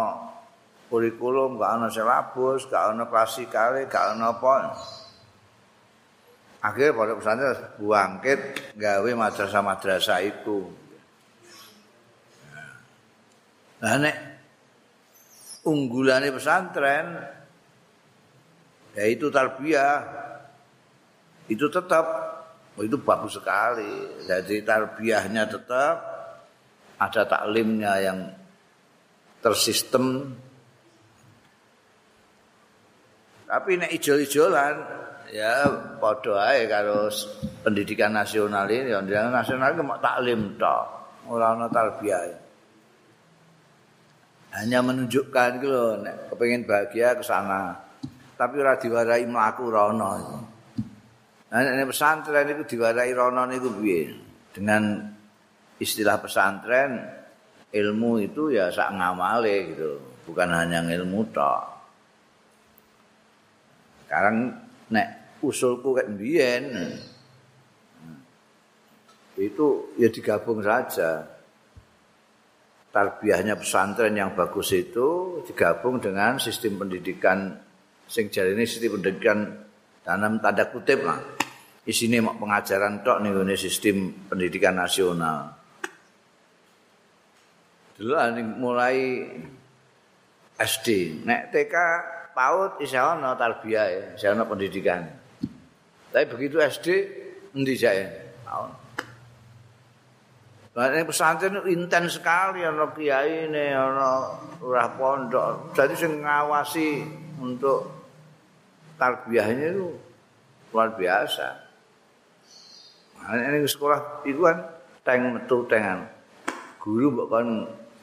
[0.87, 4.55] kurikulum, gak ana silabus, gak ana klasikale, gak ana apa.
[6.61, 8.40] akhirnya pada pesantren bangkit
[8.77, 10.69] gawe madrasah-madrasah itu.
[13.81, 14.16] Nah, nek
[15.64, 17.16] unggulannya pesantren
[18.94, 20.03] yaitu tarbiyah.
[21.50, 22.07] Itu tetap.
[22.79, 24.22] Oh, itu bagus sekali.
[24.24, 25.96] Jadi tarbiyahnya tetap.
[27.00, 28.18] Ada taklimnya yang
[29.40, 30.37] tersistem.
[33.50, 34.74] Tapi nek ijol-ijolan
[35.35, 35.66] ya
[35.98, 37.11] padha ae karo
[37.66, 38.94] pendidikan nasional ini.
[38.94, 40.87] Pendidikan nasional itu mau taklim tok.
[41.26, 42.38] Ora ana tarbiyah.
[44.50, 47.89] Hanya menunjukkan gitu loh nek kepengin bahagia ke sana
[48.40, 50.11] tapi ora diwarai mlaku rono
[51.53, 54.16] nah nek pesantren itu diwarai rono niku piye
[54.57, 55.05] dengan
[55.76, 56.96] istilah pesantren
[57.68, 59.92] ilmu itu ya sak ngamale gitu
[60.24, 61.64] bukan hanya ilmu tok
[64.11, 64.59] sekarang
[64.90, 66.64] nek usulku kayak mbiyen.
[69.38, 71.31] Itu ya digabung saja.
[72.90, 77.55] Tarbiyahnya pesantren yang bagus itu digabung dengan sistem pendidikan
[78.11, 79.38] sing ini sistem pendidikan
[80.03, 81.23] dalam tanda kutip lah.
[81.87, 85.55] Isine mak pengajaran tok nih ini sistem pendidikan nasional.
[87.96, 88.14] Dulu
[88.59, 89.23] mulai
[90.59, 91.75] SD, nek TK
[92.35, 95.07] PAUD isya ana tarbiyah, isya ana pendidikan.
[96.11, 96.87] Tapi begitu SD
[97.55, 98.05] endi jae?
[98.44, 98.70] Tahun.
[100.70, 105.75] Lah pesantren intens sekali ana kiai ana lurah pondok.
[105.77, 106.88] Jadi sing ngawasi
[107.40, 108.00] untuk
[109.01, 109.97] tarbiyahnya itu
[110.77, 111.49] luar biasa.
[113.33, 114.69] Ini sekolah itu kan
[115.01, 116.05] teng metu tengan.
[116.77, 117.47] Guru mbok kan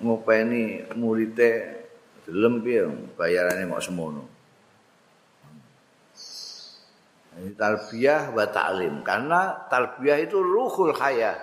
[0.01, 1.85] ngopeni muridé
[2.25, 2.61] delem
[3.13, 4.37] bayarane mok semono.
[7.37, 11.37] tarbiyah wa ta'lim karena tarbiyah itu ruhul hayat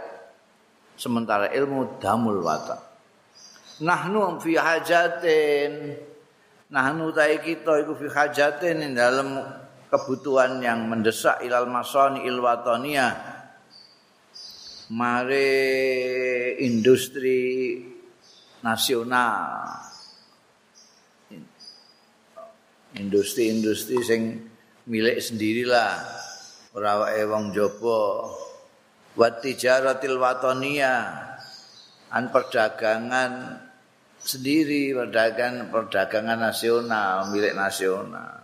[0.99, 2.83] sementara ilmu damul wata
[3.79, 5.95] nahnu fi hajatin
[6.75, 9.39] nahnu tai kita iku fi hajatin dalam
[9.87, 13.35] kebutuhan yang mendesak ilal masani il wataniyah
[14.91, 15.51] mare
[16.61, 17.81] industri
[18.61, 19.81] nasional.
[22.95, 24.23] Industri-industri sing
[24.87, 25.99] milik sendirilah.
[26.75, 28.03] Ora wae wong jaba
[29.15, 30.95] wa tijaratil watonia
[32.11, 33.63] an perdagangan
[34.25, 38.41] sendiri perdagangan perdagangan nasional milik nasional.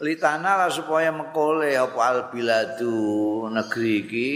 [0.00, 4.32] Litana lah supaya mekole apa al biladu negeri iki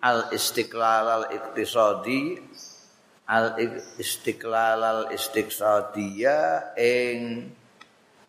[0.00, 2.40] al istiqlal al iktisadi
[3.28, 3.60] al
[4.00, 7.50] istiqlal al istiqsadiyah ing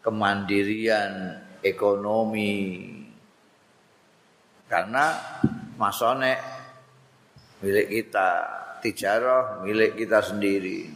[0.04, 2.92] kemandirian ekonomi.
[4.68, 5.16] Karena
[5.80, 6.36] masone
[7.64, 10.88] milik kita tijarah milik kita sendiri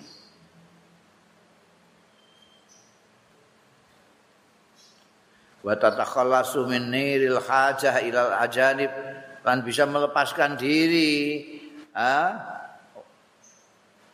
[5.59, 8.95] wa tatakhallasu min niril hajah ilal ajanib
[9.43, 11.43] kan bisa melepaskan diri
[11.91, 12.31] ha?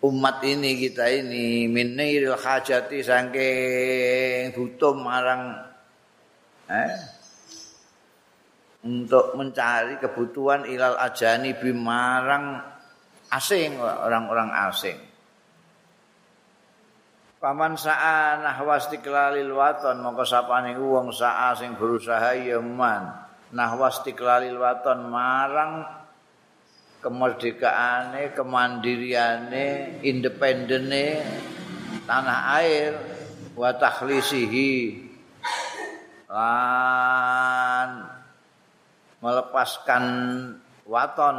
[0.02, 5.54] umat ini kita ini min niril hajati saking butuh marang
[6.66, 7.18] eh?
[8.88, 12.77] untuk mencari kebutuhan ilal ajani bimarang
[13.32, 15.00] asing orang-orang asing.
[17.38, 23.14] Paman sa'a nahwa istiqlalil waton mongko sapane wong sa'a sing berusaha ya man.
[23.54, 25.86] Nahwa istiqlalil waton marang
[26.98, 31.22] kemerdekaane, kemandiriane, independene
[32.10, 32.98] tanah air
[33.54, 35.06] wa takhlisihi.
[36.28, 37.90] Lan
[39.22, 40.06] melepaskan
[40.90, 41.38] waton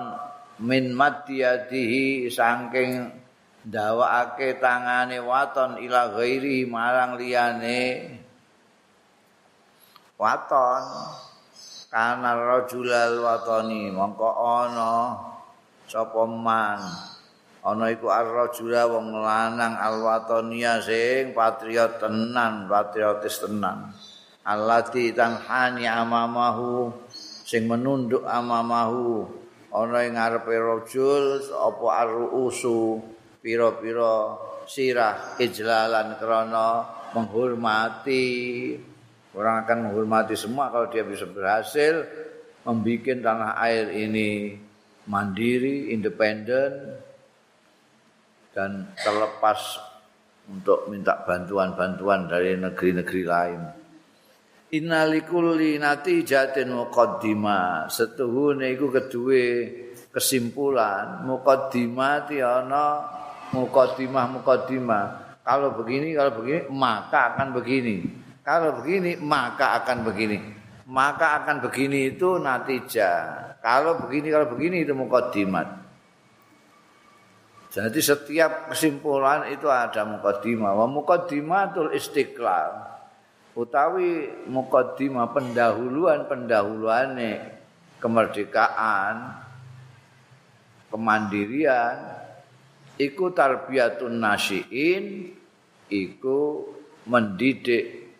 [0.59, 3.15] min madiyadihi saking
[3.69, 8.15] ndawakake tangane waton ila ghairi marang liyane.
[10.19, 10.83] Waton
[11.89, 14.93] kana rajulal watoni mongko ana
[15.87, 16.81] sapa man.
[17.59, 23.93] Ana iku ar-rajula wong lanang al-watonia sing patriot tenan patriotis tenan.
[24.47, 26.89] Allati tanhani amamahu
[27.45, 29.29] sing menunduk amamahu
[29.73, 33.03] ana ing ngarepe rajul apa ar-ruusu
[33.41, 34.37] pira-pira
[34.69, 36.69] sirah ijlalan krana
[37.17, 38.27] menghormati
[39.33, 42.05] orang akan menghormati semua kalau dia bisa berhasil
[42.69, 44.61] membuat tanah air ini
[45.09, 47.01] mandiri, independen
[48.53, 49.81] dan terlepas
[50.49, 53.61] untuk minta bantuan-bantuan dari negeri-negeri lain.
[54.69, 57.89] Innalikulli natijatin muqaddimah.
[57.89, 59.47] Setuhune iku kedue
[60.13, 63.05] kesimpulan muqaddimati ana
[63.57, 65.05] mukaddimah mukaddimah
[65.41, 67.97] kalau begini kalau begini maka akan begini.
[68.45, 70.39] Kalau begini maka akan begini.
[70.89, 75.67] Maka akan begini itu natijah kalau begini kalau begini itu mukaddimat
[77.69, 82.98] jadi setiap kesimpulan itu ada mukaddimah wa mukaddimatul istiqlal
[83.59, 87.59] utawi mukaddimah pendahuluan pendahuluane
[87.99, 89.35] kemerdekaan
[90.95, 91.99] kemandirian
[92.95, 95.35] iku tarbiyatun nasiin
[95.91, 96.71] iku
[97.11, 98.15] mendidik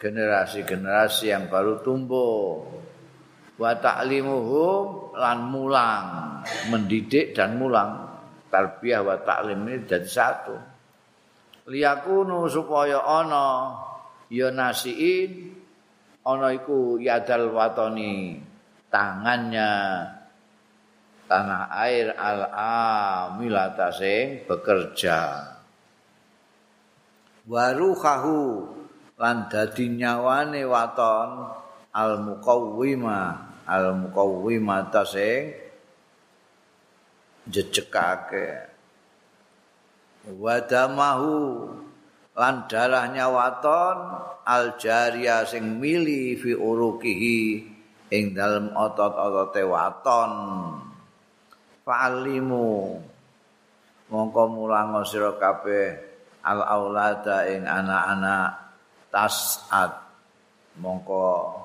[0.00, 2.64] generasi-generasi yang baru tumbuh.
[3.58, 6.06] Wa ta'limuhum lan mulang
[6.70, 8.06] mendidik dan mulang.
[8.48, 10.56] Tarbiyah wa ta'lim ini jadi satu.
[11.68, 13.76] Liyakunu supaya ana
[14.28, 15.56] ya nasiin
[16.24, 18.36] ana iku yadal watoni
[18.92, 19.72] tangannya
[21.28, 25.44] tanah air al-amilata sing bekerja.
[27.48, 28.40] Waruhahu
[29.20, 31.52] lan dadi nyawane waton
[31.92, 33.20] al-muqawwima
[33.68, 35.52] al-muqawwimata sing
[37.48, 38.68] jejekake.
[40.28, 41.32] Wadamahu
[42.38, 43.98] lan darahnya waton
[44.46, 47.66] al-jariya sing mili fi urukihi
[48.14, 50.32] ing dalem otot-otote waton.
[51.82, 52.94] Fa'alimu
[54.06, 55.98] mongko mulang sira kabeh
[56.46, 58.48] al aulada ing anak-anak
[59.10, 59.98] tasat.
[60.78, 61.58] Mongko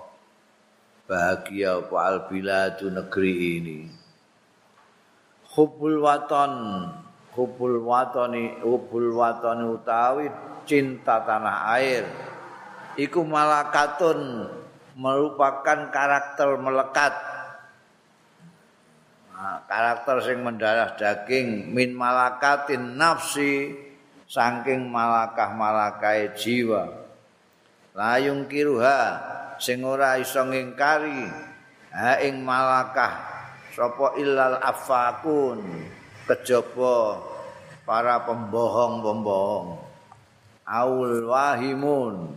[1.06, 3.80] bahagia apa al biladu negeri ini.
[5.54, 6.54] Hubul waton
[7.38, 10.26] hubul watoni hubul watoni utawi
[10.64, 12.06] cinta tanah air.
[13.00, 14.50] Iku malakatun
[14.98, 17.14] merupakan karakter melekat.
[19.68, 23.76] Karakter sing mendarah daging min malakatin nafsi
[24.30, 26.88] saking malakah malakai jiwa.
[27.92, 29.20] Layung kiruha
[29.60, 31.28] sing ora iso ngingkari
[31.92, 33.14] ha ing malakah
[33.76, 35.60] sapa illal afakun
[36.24, 37.20] kejaba
[37.84, 39.83] para pembohong-pembohong
[40.68, 42.32] aul wahimun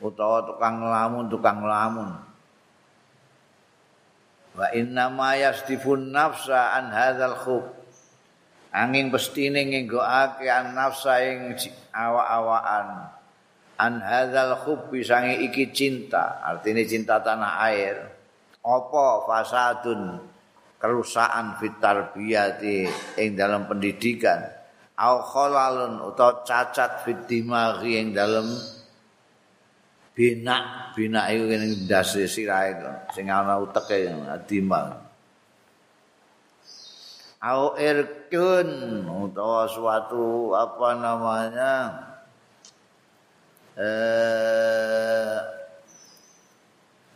[0.00, 2.10] utawa tukang lamun tukang lamun.
[4.58, 7.64] Wa inna ma yastifun nafsa an hadzal khub
[8.74, 11.54] angin pestine ngenggokake an nafsa ing
[11.94, 13.14] awak-awakan.
[13.78, 18.10] An hadzal hubbi sange iki cinta artine cinta tanah air.
[18.58, 20.18] Apa fasadun
[20.82, 22.90] kerusakan fitar biyati
[23.22, 24.57] ing dalam pendidikan
[24.98, 28.50] au khalalun utawa cacat fit ing dalam
[30.18, 32.74] bina bina iku ning ndase sirahe
[33.14, 34.10] sing ana uteke
[34.50, 34.98] dimaghi
[37.38, 38.70] au irkun
[39.06, 41.72] utawa suatu apa namanya
[43.78, 45.38] eh,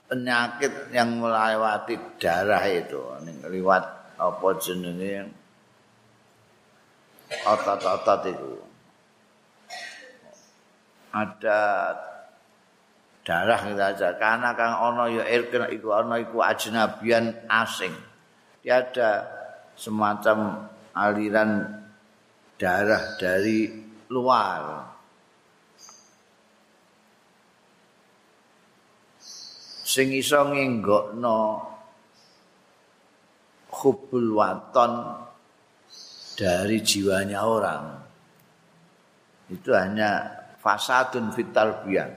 [0.07, 3.83] penyakit yang melewati darah itu ning liwat
[4.15, 5.42] apa jenenge
[7.47, 8.53] otot-otot itu.
[11.13, 11.61] Ada
[13.23, 17.93] darah kita aja karena kang ono ya irkun iku ono iku ajnabian asing.
[18.63, 19.27] Tiada
[19.77, 21.83] semacam aliran
[22.57, 23.69] darah dari
[24.09, 24.93] luar.
[29.83, 31.41] Sing iso ngenggokno
[33.83, 34.93] hubul waton
[36.39, 37.85] dari jiwanya orang.
[39.53, 40.27] Itu hanya
[40.63, 42.11] fasadun vital bian.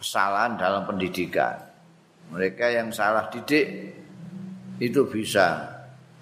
[0.00, 1.56] Kesalahan dalam pendidikan.
[2.28, 3.94] Mereka yang salah didik
[4.82, 5.74] itu bisa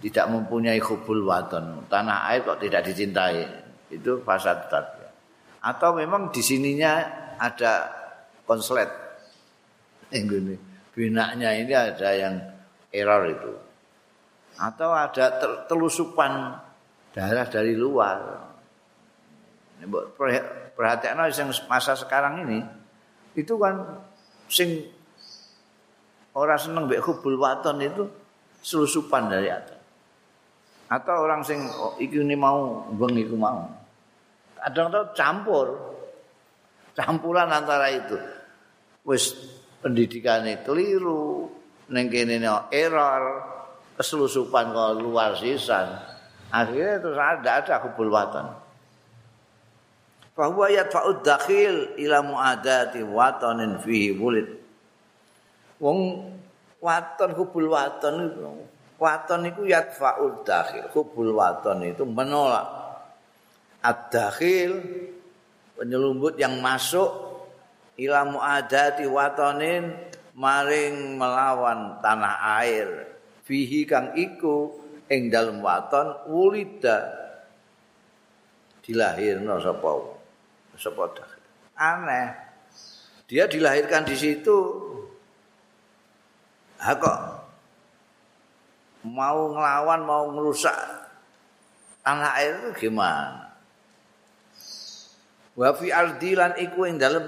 [0.03, 3.47] tidak mempunyai hubul waton tanah air kok tidak dicintai
[3.89, 5.13] itu fasad tarbiyah
[5.63, 7.07] atau memang di sininya
[7.39, 7.87] ada
[8.45, 8.91] konslet
[10.11, 10.59] ini
[10.93, 12.35] binaknya ini ada yang
[12.91, 13.53] error itu
[14.61, 16.59] atau ada telusupan
[17.13, 18.49] darah dari luar
[20.77, 22.63] perhatian yang masa sekarang ini
[23.35, 23.81] itu kan
[24.47, 24.85] sing
[26.37, 28.05] orang seneng mbek hubul waton itu
[28.63, 29.81] selusupan dari atas.
[30.93, 33.65] Atau orang sing oh, iki ini mau beng iku mau.
[34.61, 35.69] Kadang-kadang campur.
[36.93, 38.21] Campuran antara itu.
[39.09, 39.33] Wis
[39.81, 41.49] pendidikannya keliru,
[41.89, 42.37] ning kene
[42.69, 43.25] error,
[43.97, 45.99] keselusupan kalau luar sisan.
[46.53, 48.53] Akhirnya itu ada ada hubul watan.
[50.33, 54.49] Bahwa yadfa'ud dakhil ila mu'adati watanin fihi wulid.
[55.81, 56.29] Wong
[56.83, 58.41] waton hubul waton itu
[58.99, 62.67] waton itu yadfa'ul dakhil hubul waton itu menolak
[63.83, 64.79] ad-dakhil
[65.75, 67.11] penyelumbut yang masuk
[67.99, 69.95] ila muadati watonin
[70.39, 72.89] maring melawan tanah air
[73.43, 74.71] fihi kang iku
[75.11, 77.21] ing dalem waton wulida.
[78.83, 79.91] Dilahirno sapa
[80.75, 81.05] sapa
[81.79, 82.29] aneh.
[83.31, 84.59] Dia dilahirkan di situ.
[86.83, 87.19] Ha kok?
[89.07, 90.75] Mau ngelawan, mau ngerusak
[92.03, 93.55] tanah air itu gimana?
[95.55, 97.23] Wa fi ardilan iku ing dalem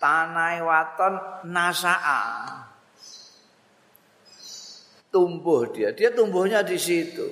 [0.00, 1.14] tanah waton
[1.48, 2.63] nasaa.
[5.14, 7.22] Tumbuh dia, dia tumbuhnya di situ.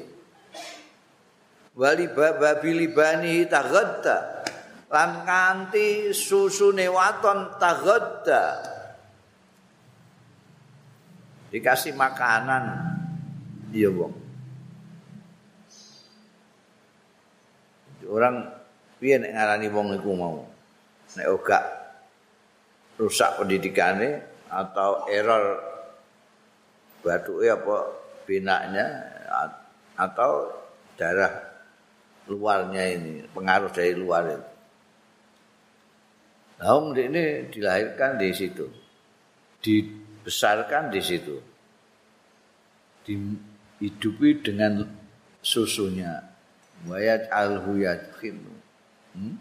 [1.74, 4.46] Wali babi libani tagadda
[4.86, 8.72] lan kanthi susune waton tagadda.
[11.52, 12.96] dikasih makanan.
[13.76, 14.14] Iya wong.
[18.08, 18.44] Orang
[18.98, 20.44] piye nek ngarani wong iku mau?
[21.16, 21.60] Nek ora
[22.96, 25.71] rusak pendidikane atau error
[27.02, 27.76] batuke apa
[28.24, 28.86] binaknya
[29.98, 30.48] atau
[30.94, 31.52] darah
[32.30, 34.50] luarnya ini pengaruh dari luar itu.
[36.62, 38.66] Nah, ini dilahirkan di situ.
[39.58, 41.36] Di dibesarkan di situ.
[43.02, 44.86] Dihidupi dengan
[45.42, 46.22] susunya.
[46.86, 48.54] Wayat alhu yadkhinu.
[49.18, 49.34] Hmm?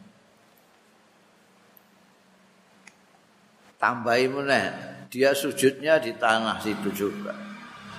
[3.77, 4.65] Tambahi meneh,
[5.09, 7.50] dia sujudnya di tanah situ juga.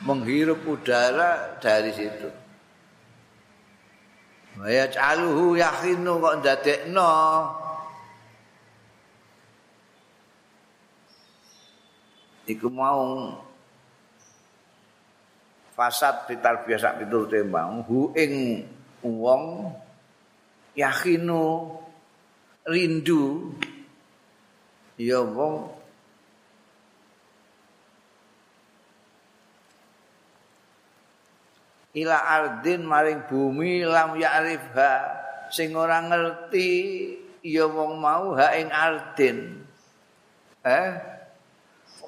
[0.03, 2.29] Menghirup udara dari situ.
[4.59, 7.13] Wayat alhu yakhinu kok ndadekno.
[12.47, 13.33] iku mau
[15.73, 18.67] fasad fitar biasa pitur tembang hu ing
[19.03, 19.73] wong
[20.77, 21.73] yakinu
[22.67, 23.55] rindu
[24.99, 25.82] ya wong
[31.93, 34.93] ila ardin maring bumi lam ya'rifha
[35.53, 36.71] sing ora ngerti
[37.45, 39.61] ya wong mau ha ing ardin
[40.65, 41.13] eh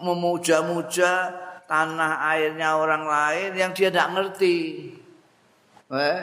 [0.00, 4.56] memuja-muja tanah airnya orang lain yang dia tidak ngerti.
[5.92, 6.20] Eh,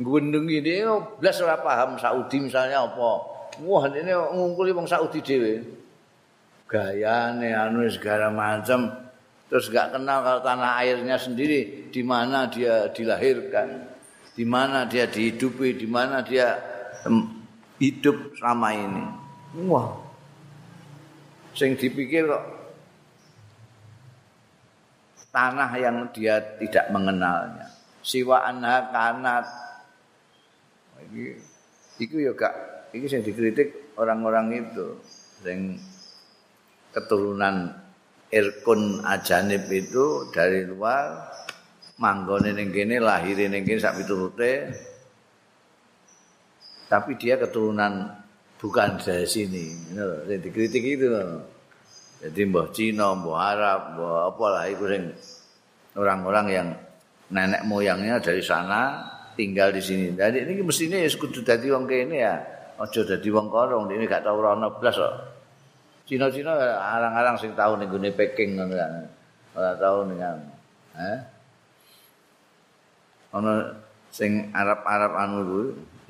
[0.00, 3.10] gundung ini oh, belas ora paham Saudi misalnya apa.
[3.58, 5.66] Wah, ini ngungkuli wong Saudi dhewe.
[6.68, 9.07] Gayane anu segala macam
[9.48, 13.68] terus gak kenal kalau tanah airnya sendiri di mana dia dilahirkan,
[14.36, 16.56] di mana dia dihidupi, di mana dia
[17.80, 19.04] hidup selama ini.
[19.66, 19.88] Wah.
[21.56, 22.44] Sing dipikir kok
[25.32, 27.66] tanah yang dia tidak mengenalnya.
[28.02, 29.46] Siwa anha kanat.
[30.98, 31.24] Iki
[32.02, 32.54] iku ya gak
[32.90, 34.98] iki sing dikritik orang-orang itu
[35.42, 35.78] sing
[36.90, 37.74] keturunan
[38.28, 41.32] Irkun Ajanib itu dari luar
[41.96, 44.68] manggone ning kene lahir ning kene sak piturute.
[46.88, 48.12] Tapi dia keturunan
[48.60, 49.96] bukan dari sini.
[49.96, 51.08] Ngono dikritik itu
[52.20, 55.04] jadi mbah Cina mbah Arab mbah apa lah iku sing
[55.96, 56.68] orang-orang yang
[57.32, 60.12] nenek moyangnya dari sana tinggal di sini.
[60.12, 62.36] Jadi ini mestinya ya kudu dadi wong kene ya.
[62.78, 65.37] Aja dadi wong korong ini gak tau ora blas kok
[66.08, 68.92] Cina-Cina arang-arang sing tau ning gone Peking ngono kan.
[69.52, 70.16] Ora tau ning
[70.98, 71.18] Eh?
[73.36, 73.76] Ana
[74.08, 75.66] sing Arab-Arab anu kuwi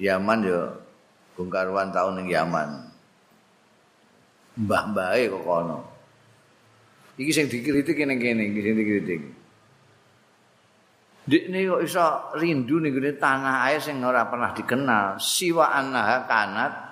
[0.07, 0.71] Yaman ya
[1.35, 2.89] Bung Karwan tau ning Yaman.
[4.63, 5.79] Mbah-mbahe kok kono.
[7.19, 9.21] Iki sing dikritik ning kene, iki sing dikritik.
[11.27, 12.05] Dik kok iso
[12.39, 15.19] rindu nih tanah air sing ora pernah dikenal.
[15.19, 16.88] Siwa anah kanat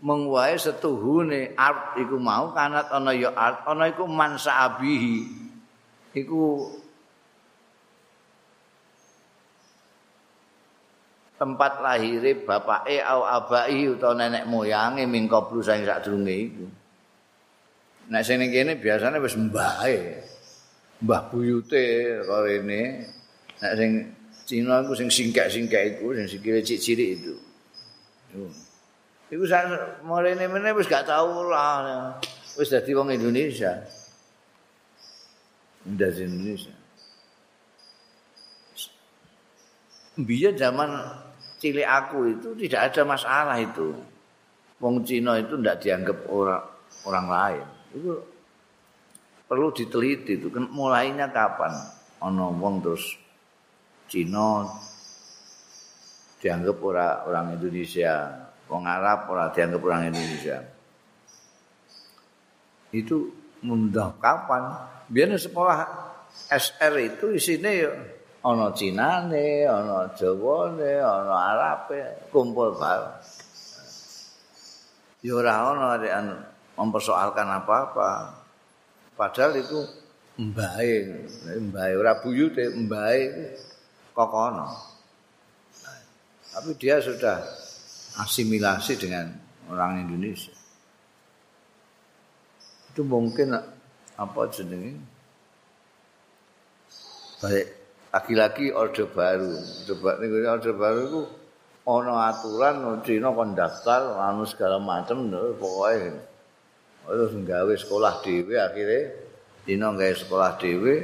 [0.00, 5.28] mengwae setuhune art iku mau kanat ana ya art ana iku mansa abihi
[6.16, 6.72] iku
[11.40, 16.66] tempat lahire bapake au abai utawa nenek moyange mingko blu saing sadurunge iku.
[18.12, 20.20] Nek sing kene biasane wis mbahe.
[21.00, 21.80] Mbah buyute
[22.28, 23.08] rene.
[23.64, 23.90] Nek sing
[24.44, 27.34] Cina iku sing singkek-singkek iku sing sikile cilik-cilik itu.
[29.30, 32.18] Iku sak mulene meneh wis gak tau lah.
[32.58, 33.78] Wis dadi wong Indonesia.
[35.86, 36.74] Dari Indonesia.
[40.18, 40.90] Biar zaman
[41.62, 43.94] cilik aku itu tidak ada masalah itu.
[44.82, 46.64] Wong Cina itu tidak dianggap orang
[47.06, 47.66] orang lain.
[47.94, 48.10] Itu
[49.46, 50.50] perlu diteliti itu.
[50.50, 51.70] Mulainya kapan?
[52.26, 53.14] Ono wong terus
[54.10, 54.66] Cina
[56.42, 58.49] dianggap orang orang Indonesia.
[58.70, 60.62] Wong Arab ora dianggap orang Indonesia.
[62.94, 63.34] Itu
[63.66, 64.86] mundah kapan?
[65.10, 65.78] Biar sekolah
[66.46, 67.90] SR itu isinya ya
[68.46, 73.18] ana Cinane, ana Jawane, ana Arabe, kumpul bareng.
[75.20, 75.98] Ya ora ana
[76.78, 78.40] mempersoalkan apa-apa.
[79.18, 79.84] Padahal itu
[80.40, 80.92] mbae,
[81.68, 83.20] mbae ora buyute, mbae
[84.16, 84.72] kokono.
[86.50, 87.59] Tapi dia sudah
[88.18, 89.30] asimilasi dengan
[89.70, 90.54] orang Indonesia.
[92.90, 93.54] Itu mungkin
[94.18, 94.98] apa jenenge?
[97.40, 97.66] Baik
[98.10, 99.54] lagi-lagi orde baru.
[99.86, 101.22] Coba nih orde baru itu
[101.86, 106.22] ono aturan Cina kon daftar anu segala macam pokoknya
[107.08, 109.02] terus nggawe sekolah dhewe akhirnya
[109.64, 110.94] Cina nggawe sekolah dhewe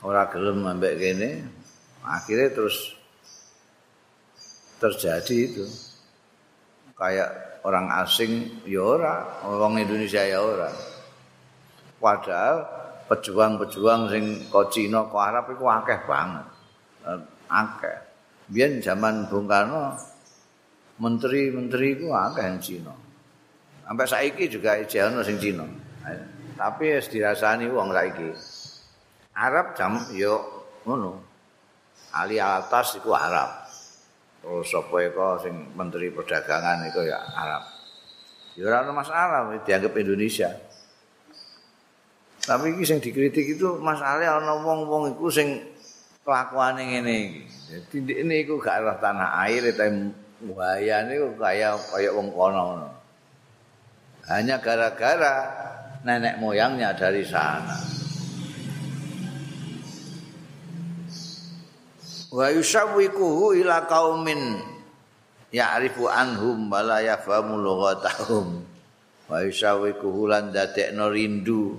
[0.00, 1.30] ora gelem ambek kene
[2.02, 2.96] akhirnya terus
[4.80, 5.64] terjadi itu
[6.94, 10.70] kayak orang asing ya ora, orang Indonesia ya ora.
[11.98, 12.56] Padahal
[13.08, 16.46] pejuang-pejuang sing kok Cina kok Arab iku akeh banget.
[17.08, 17.96] Eh, akeh.
[18.48, 19.96] Biyen zaman Bung Karno
[21.00, 22.94] menteri-menteri iku akeh yang Cina.
[23.84, 25.64] Sampai saiki juga ijen sing Cina.
[26.54, 28.30] Tapi wis dirasani wong saiki.
[29.34, 31.18] Arab jam yo ngono.
[32.14, 33.63] Ali atas iku Arab.
[34.44, 37.64] Oh sapa iku sing menteri perdagangan iku ya Arab.
[38.54, 40.52] Ya ora masalah dianggap Indonesia.
[42.44, 45.64] Tapi iki sing dikritik itu masalahnya ana wong-wong iku sing
[46.28, 47.42] kelakuane ngene iki.
[47.88, 50.12] Dadi ini iku gak arah tanah air tapi
[50.52, 52.92] wayane iku kaya kaya wong kono
[54.28, 55.34] Hanya gara-gara
[56.04, 58.03] nenek moyangnya dari sana.
[62.34, 64.58] Wa yusawwiquhu ila qaumin
[65.54, 68.66] ya'rifu anhum wa la yafhamu lughatahum.
[69.30, 71.78] Wa yusawwiquhu lan dadekno rindu.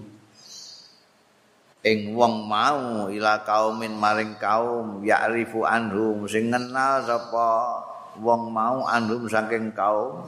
[1.85, 7.83] Ing wong mau ila kaumin maring kaum ya'rifu anhum sing kenal sapa
[8.17, 10.23] wong mau anhum saking kaum.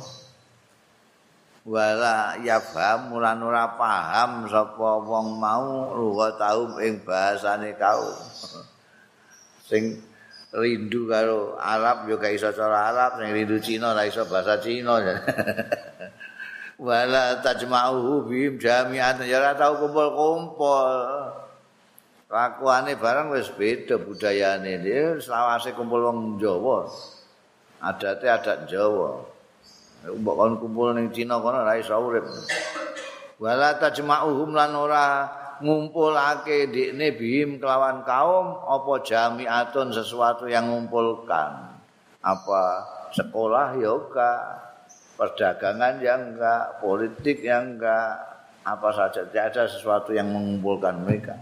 [1.67, 8.13] Wala yafhamu lan ora paham sapa wong mau lughatahum ing bahasane kaum.
[9.65, 9.97] Sing
[10.57, 13.21] rindu karo Arab yo gak iso cara Arab.
[13.21, 14.97] Ning rindu Cina ora iso bahasa Cina.
[16.77, 19.21] Wala tajma'uhu bim jami'an.
[19.25, 20.89] Ya ora tau kumpul-kumpul.
[22.27, 24.81] Lakuane barang wis beda budayane.
[24.81, 26.89] Dia selawase kumpul wong Jawa.
[27.85, 29.21] Adate adat Jawa.
[30.09, 32.25] Mbok kon kumpul ning Cina kono ora iso urip.
[33.37, 35.05] Wala tajma'uhum lan ora
[35.63, 41.79] ngumpulake dikne bihim kelawan kaum apa jami'atun sesuatu yang ngumpulkan?
[42.21, 42.63] Apa
[43.15, 43.79] sekolah?
[43.79, 44.33] Yoga
[45.17, 46.77] perdagangan yang enggak.
[46.83, 48.21] Politik yang enggak.
[48.67, 49.23] Apa saja.
[49.23, 51.39] Tidak ada sesuatu yang mengumpulkan mereka.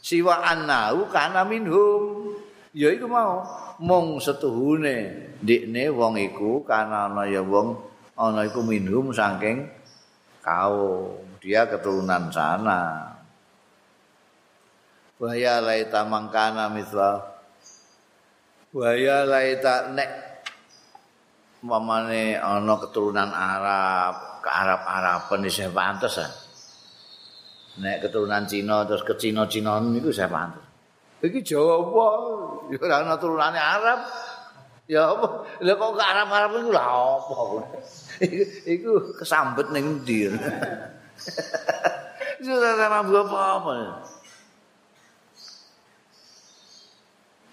[0.00, 2.32] Siwa annahu kana minhum.
[2.72, 3.44] Ya iku mau.
[3.78, 7.76] Mung setuhune dikne wong iku kana ana ya wong
[8.16, 9.68] ana iku minhum saking
[10.40, 11.20] kaum.
[11.42, 13.11] Dia keturunan sana
[15.22, 17.22] Waya laita mangkana misla
[18.74, 20.10] Waya laita nek
[21.62, 26.26] Mamane ana keturunan Arab, ke Arab-Araban isih pantes ah.
[27.78, 30.58] Nek keturunan Cina terus ke Cina-Cina niku isih pantes.
[31.22, 32.06] Iki Jawa apa?
[32.74, 34.02] Ya ana turunane Arab.
[34.90, 35.46] Ya apa?
[35.62, 37.38] Lah kok ke Arab-Arab niku lha apa?
[38.66, 40.26] Iku kesambet ndi?
[42.42, 44.02] Sudah sama apa-apa.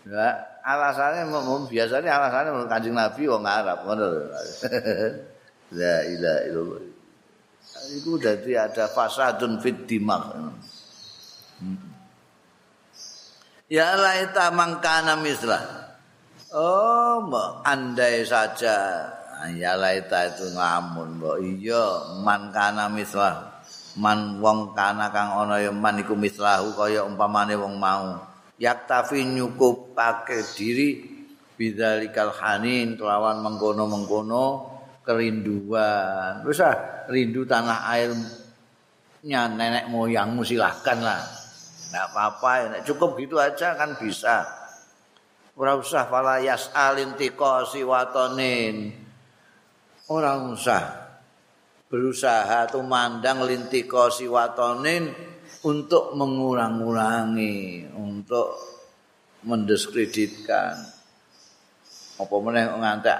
[0.08, 0.28] Ya,
[0.64, 1.28] alasannya
[1.68, 4.22] biasanya alasannya mau kanjeng Nabi wong Arab ngono lho.
[5.80, 6.84] La ilaha illallah.
[7.94, 10.34] Itu dadi ada fasadun fit dimag.
[13.70, 15.62] Ya laita mangkana mislah.
[16.50, 19.06] Oh, mbak andai saja
[19.48, 21.86] ya laita itu ngamun mbak iya
[22.20, 23.64] man kana mislah
[23.96, 28.20] man wong kana kang ana ya man iku mislahu kaya umpamane wong mau
[28.60, 30.90] yaktafi nyukupake diri
[31.56, 34.46] bidzalikal hanin kelawan mengkono-mengkono
[35.04, 36.44] kerinduan.
[36.44, 38.12] Wis ah, rindu tanah air
[39.26, 41.20] nya nenek moyangmu silahkan lah.
[41.90, 44.46] Enggak apa-apa, nek cukup gitu aja kan bisa.
[45.60, 48.94] Ora usah fala yas'alin tiqasi watonin.
[50.08, 51.10] Ora usah
[51.90, 55.10] berusaha tuh mandang lintikosi watonin
[55.64, 58.56] untuk mengurang-urangi, untuk
[59.44, 60.76] mendiskreditkan.
[62.20, 63.20] Apa meneh ngantek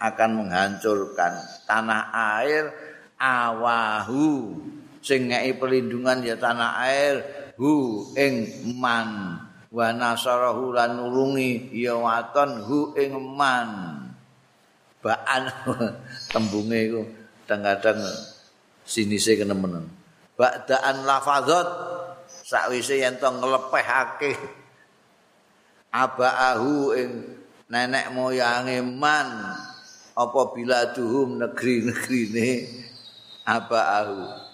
[0.00, 1.32] akan menghancurkan
[1.68, 2.08] tanah
[2.40, 2.72] air
[3.20, 4.56] awahu.
[5.00, 7.14] Sing ngeki perlindungan ya tanah air
[7.56, 9.40] hu ing man.
[9.70, 13.68] Wa nasarahu lan nulungi ya waton hu ing man.
[15.00, 15.48] Baan
[16.32, 17.02] tembunge iku
[17.44, 18.04] kadang-kadang
[18.84, 19.99] sinise kenemenen
[20.40, 21.68] ba'daan lafazat
[22.24, 24.32] sakwise yen to nglepehake
[25.92, 27.10] abaahu ing
[27.68, 29.28] nenek moyange man
[30.16, 32.72] apa bila duhum negeri-negrine
[33.44, 34.48] abaahu.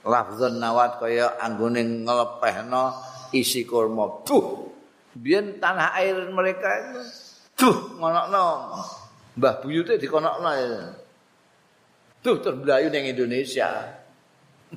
[0.00, 2.96] Lafzun nawat kaya anggone nglepehno
[3.36, 4.24] isi kurma.
[4.24, 4.72] Tuh
[5.12, 7.02] biyen tanah air mereka itu
[7.60, 8.46] tuh ngonokno.
[9.36, 10.50] Mbah buyute dikonokno.
[12.24, 13.99] Tuh terbelayu ning Indonesia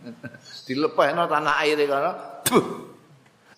[0.67, 2.11] dilepehno tanah air kono.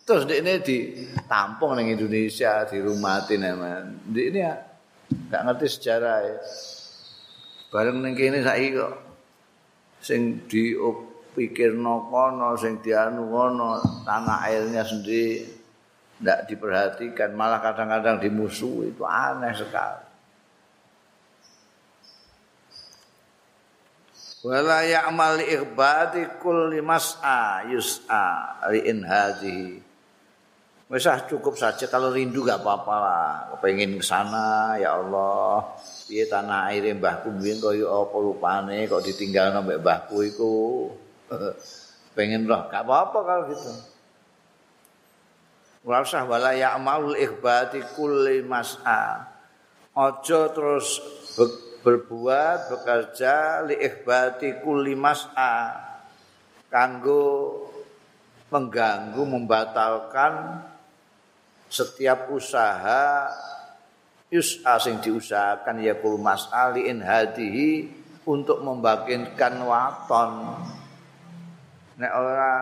[0.06, 4.06] Terus ndekne ditampung ning Indonesia, dirumatin aman.
[4.06, 4.42] Ndekne
[5.34, 6.38] gak ngerti sejarah ya.
[7.74, 8.94] Bareng ning kene saiki kok
[10.06, 15.42] sing dipikirno kono, sing dianu kono, tanah airnya sendiri
[16.22, 20.15] ndak diperhatikan, malah kadang-kadang dimusuhi itu aneh sekali.
[24.46, 29.82] Wala ya'mal ikhbati kulli mas'a yus'a ri'in hadhihi
[30.86, 33.34] Wes cukup saja kalau rindu gak apa-apa lah.
[33.58, 35.74] Kepengin ke sana ya Allah.
[36.06, 40.54] Piye tanah air mbahku mbiyen kaya apa rupane kok ditinggal mbek mbahku iku.
[42.16, 43.72] Pengen loh gak apa-apa kalau gitu.
[45.90, 49.26] Ora usah wala ya'mal ikhbati kulli mas'a.
[49.98, 51.02] Aja terus
[51.86, 55.86] berbuat bekerja li ikhbati kulli mas'a.
[56.66, 57.62] Kanggo
[58.50, 60.66] mengganggu membatalkan
[61.70, 63.30] setiap usaha
[64.34, 67.86] yus'a sing diusahakan ya kul mas'ali in hadihi
[68.26, 70.58] untuk membagikan waton.
[72.02, 72.54] Nek ora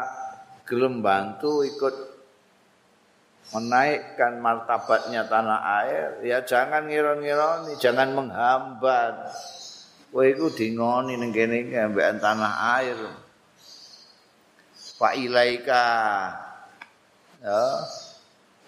[0.68, 2.13] gelem bantu ikut
[3.52, 9.36] menaikkan martabatnya tanah air ya jangan ngiron-ngironi jangan menghambat.
[10.14, 11.76] Kowe iku dingoni ning kene iki
[12.22, 13.00] tanah air.
[14.96, 15.86] Fa ilaika
[17.42, 17.62] ya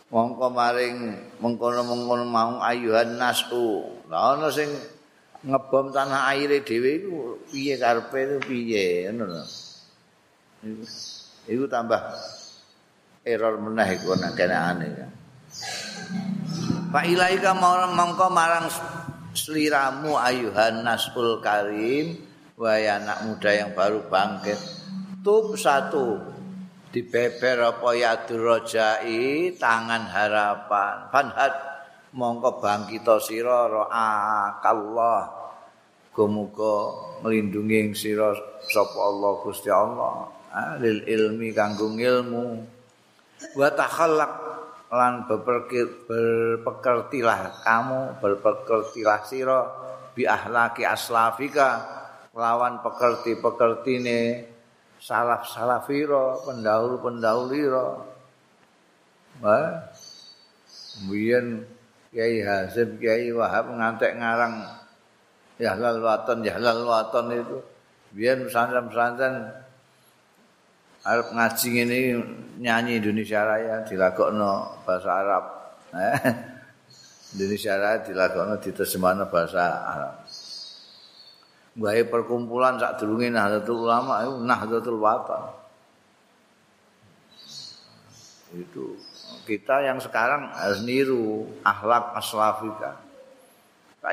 [0.09, 0.97] mongko maring
[1.39, 3.87] mengkono-mengkono mau ayuhan nasu.
[4.09, 4.67] Lah ana sing
[5.45, 9.45] ngebom tanah aire dhewe iku piye karepe piye ngono
[11.45, 12.01] iku tambah
[13.25, 14.89] error meneh iku nek kene aneh
[16.93, 18.69] Pak ilaika mongko marang
[19.35, 22.15] seliramu ayuhan nasul karim
[22.55, 24.55] wahai anak muda yang baru bangkit.
[25.19, 26.21] Tub satu
[26.93, 31.11] dibeber apa ya durojai tangan harapan.
[31.11, 31.53] Fanhat
[32.15, 35.43] mongko bangkito sira ra'akallah.
[36.15, 36.95] Gumuga
[37.27, 38.31] nglindungi sira
[38.71, 40.31] sapa Allah Gusti Allah.
[40.79, 42.74] Lil ilmi kanggo ilmu
[43.55, 44.45] wa takhallaq
[44.91, 47.39] lan berpekertilah.
[47.65, 49.65] Kamu berpekertilah sira
[50.15, 51.83] bi ahlaki aslafika
[52.35, 54.45] lawan pekerti-pekertine
[54.99, 57.85] salaf-salafira pendahulu-pendahulira
[59.43, 59.91] Wah.
[60.95, 61.67] Mbiyen
[62.07, 64.63] Kiai Hasim Kiai Wahab ngantek ngarang
[65.59, 67.59] ya lal waton ya lal waton itu.
[68.15, 69.51] Biyen pesantren-pesantren
[71.05, 71.97] arep ngaji ngene
[72.57, 75.45] nyanyi Indonesia Raya dilagokno bahasa Arab.
[75.95, 76.19] Eh,
[77.37, 80.15] Indonesia Raya dilagokno diterjemahno bahasa Arab.
[81.75, 85.43] Gawe perkumpulan sak durunge Nahdlatul Ulama itu Nahdlatul Watan.
[88.55, 88.95] Itu
[89.43, 93.03] kita yang sekarang harus niru akhlak aslafika.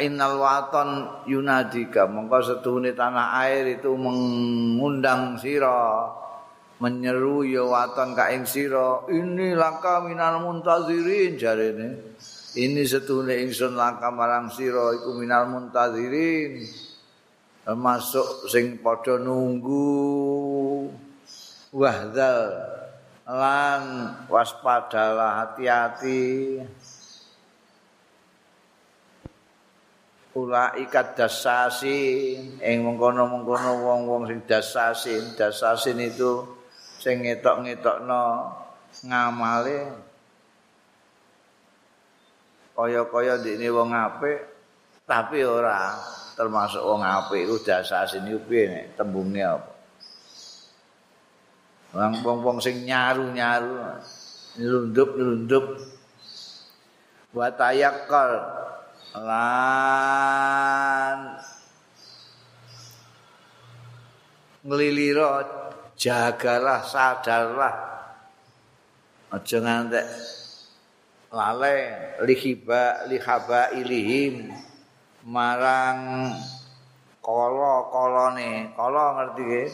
[0.03, 6.09] Innal waton yunadika mongko setuhune tanah air itu mengundang sira
[6.83, 9.07] menyeru ya waton ka ing sira.
[9.07, 12.19] Ini langka minal muntazirin jarene.
[12.59, 16.59] Ini setune ingsun langka marang sira iku minal muntazirin.
[17.63, 19.95] Termasuk sing padha nunggu
[21.71, 22.51] wahdal
[23.31, 23.83] lan
[24.27, 26.59] waspadalah hati-hati.
[30.33, 36.62] Ula ikat dasasin, ing mengkono-mengkono wong-wong sing dasasin, dasasin itu
[37.03, 38.55] sing ngetok-ngetokno
[39.03, 39.79] ngamale
[42.79, 44.39] kaya-kaya ndekne wong apik
[45.03, 45.99] tapi ora
[46.39, 49.71] termasuk wong apik iku dasar sini piye nek tembunge apa?
[52.23, 53.77] Wong-wong sing nyaru-nyaru
[54.57, 55.67] nyelundup-nyelundup
[57.35, 58.33] wa tayakkal
[59.21, 61.19] lan
[64.65, 65.45] nglilira
[66.03, 67.75] jagalah sadarlah.
[69.31, 70.07] Aja ngantek
[71.31, 71.77] lale
[72.27, 74.51] lihiba lihaba ilihim.
[75.23, 76.35] Marang
[77.23, 78.75] kala kalane.
[78.75, 79.65] Kala ngerti ge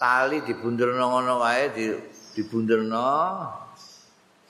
[0.00, 1.92] tali dibundelno ngono wae di
[2.32, 3.08] dibundelno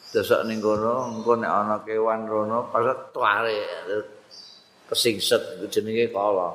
[0.09, 3.59] desok ning kono engko nek ana kewan rono pas tuare
[4.87, 6.55] kesingset jenenge kala.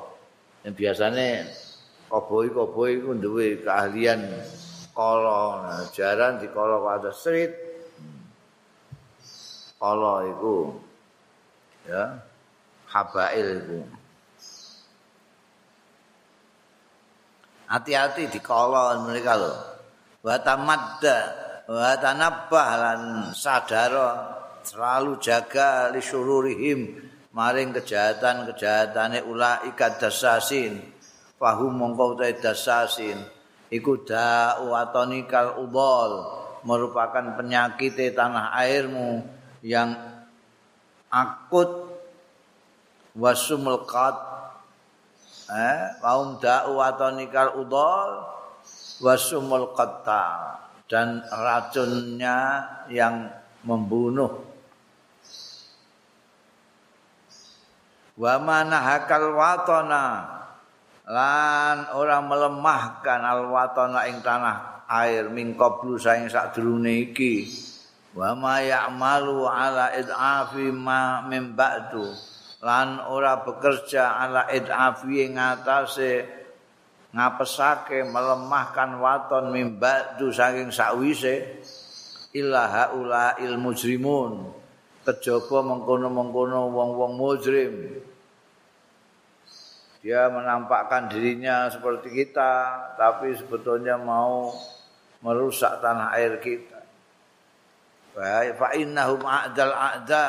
[0.64, 1.44] Yang biasanya
[2.08, 4.22] koboi-koboi ku duwe keahlian
[4.94, 5.42] kala.
[5.66, 7.52] Nah, jaran di kala pada street.
[9.76, 10.78] Kala iku
[11.84, 12.16] ya
[12.88, 13.80] habail iku.
[17.68, 19.54] Hati-hati di kala mereka lho.
[20.24, 21.18] Wa tamadda
[21.68, 23.00] wa tanabbah lan
[23.36, 24.08] sadara
[24.64, 26.80] selalu jaga li syururihim
[27.36, 30.93] maring kejahatan-kejahatane ulaika dasasin
[31.44, 33.20] fahum mongko ta dasasin.
[33.68, 36.40] Iku da'watonikal udol.
[36.64, 39.20] Merupakan penyakit tanah airmu
[39.60, 39.92] yang
[41.12, 41.92] akut.
[43.12, 44.16] Wasumul qat
[45.52, 48.24] eh kaum da'watonikal udol.
[49.04, 50.56] Wasumul qatta
[50.88, 53.28] dan racunnya yang
[53.60, 54.40] membunuh.
[58.14, 60.33] Wa manahakal watana
[61.04, 67.48] lan ora melemahkan alwatana ing tanah air min qablu saing sadurunge iki.
[68.14, 72.08] Wa ma ya'malu ala id'afi ma min ba'du.
[72.64, 76.24] Lan ora bekerja ala id'afi ing atase
[77.12, 81.60] ngapesake melemahkan waton min ba'du saking sakwise.
[82.34, 84.62] Illa haula il mujrimun.
[85.04, 88.00] Kejaba mengkono-mengkono wong-wong mujrim
[90.04, 92.52] dia menampakkan dirinya seperti kita
[93.00, 94.52] tapi sebetulnya mau
[95.24, 96.84] merusak tanah air kita.
[98.60, 100.28] Fa innahum a'dal a'da.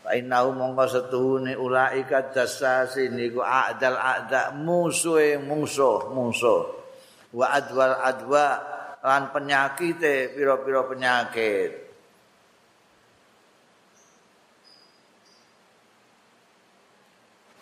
[0.00, 6.80] Fa innahum mongko setuhune ulaika dasasin niku a'dal a'da musuhe musuh musuh
[7.34, 8.46] wa adwal adwa
[9.02, 10.00] lan penyakit
[10.32, 11.83] pira-pira penyakit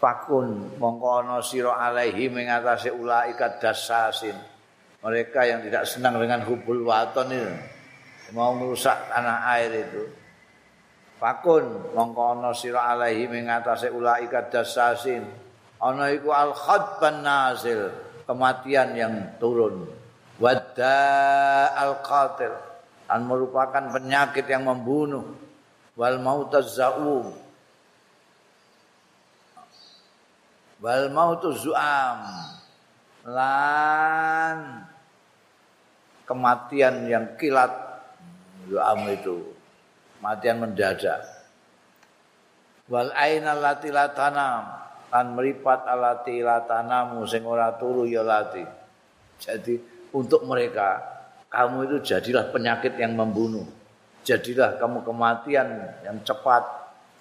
[0.03, 4.35] fakun mongko ana sira alaihi ing atase ulaika dasasin
[4.99, 7.55] mereka yang tidak senang dengan hubul waton itu
[8.35, 10.03] mau merusak tanah air itu.
[11.23, 15.23] Fakun mongko ana sira alaihi ing atase ulaika dasasin
[15.79, 17.95] ana iku al khadban nazil
[18.27, 19.87] kematian yang turun.
[20.43, 20.99] Wadda
[21.79, 22.51] al qatil
[23.07, 25.23] dan merupakan penyakit yang membunuh.
[25.93, 27.37] Wal mautaz zaum
[30.83, 32.27] wal mautu zuam.
[33.23, 34.83] Lan
[36.27, 37.71] kematian yang kilat
[38.67, 39.47] zuam itu.
[40.19, 41.23] Kematian mendadak.
[42.91, 48.67] Wal aina lati latanam lan meripat alati latanamu sing ora turu ya lati.
[49.39, 49.79] Jadi
[50.11, 50.99] untuk mereka
[51.53, 53.69] kamu itu jadilah penyakit yang membunuh.
[54.27, 55.69] Jadilah kamu kematian
[56.03, 56.65] yang cepat.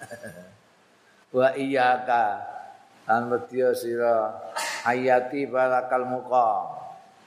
[1.36, 2.51] Wa iyyaka
[3.10, 4.30] lan wedya sira
[4.86, 6.49] hayati balakal muka.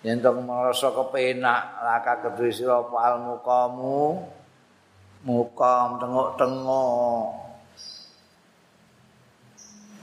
[0.04, 4.20] Yen to merasa kepenak laka kedue sira al mukamu
[5.24, 7.24] mukam tengok-tengok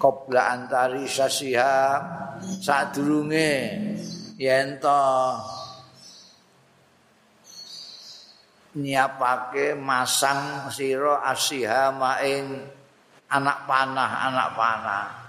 [0.01, 2.01] qabla antari sasiha
[2.41, 3.53] sadurunge
[4.41, 5.01] yen to
[8.81, 12.65] nyiapake masang sira asiha maing
[13.29, 15.20] anak panah anak panah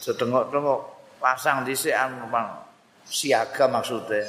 [0.00, 0.80] setengok-tengok
[1.20, 1.94] pasang dhisik
[3.04, 4.24] siaga maksudnya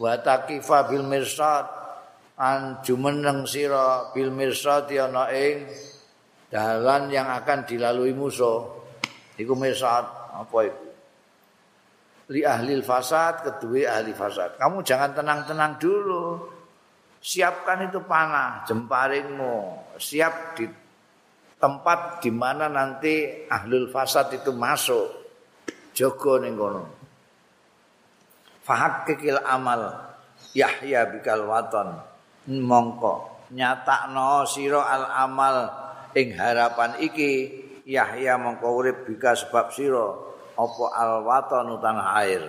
[0.00, 1.66] wa taqifa bil mirsad
[2.40, 5.68] an jumeneng sira bil mirsad ana ing
[6.48, 8.64] dalan yang akan dilalui musuh
[9.36, 10.90] iku mirsad apa itu
[12.30, 14.54] li ahli fasad kedua ahli fasad.
[14.56, 16.46] Kamu jangan tenang-tenang dulu.
[17.20, 19.56] Siapkan itu panah jemparingmu.
[20.00, 20.64] Siap di
[21.60, 25.20] tempat di mana nanti ahlul fasad itu masuk.
[25.92, 26.88] Jogo ning kono.
[28.64, 29.94] Fahakkikil amal
[30.56, 32.00] yahya bikal waton.
[32.48, 33.46] Mongko.
[33.52, 35.56] Nyatakno sira al amal
[36.16, 37.30] ing harapan iki
[37.84, 40.08] yahya mongko urip bika sebab sira.
[40.56, 42.44] Apa al waton tanah air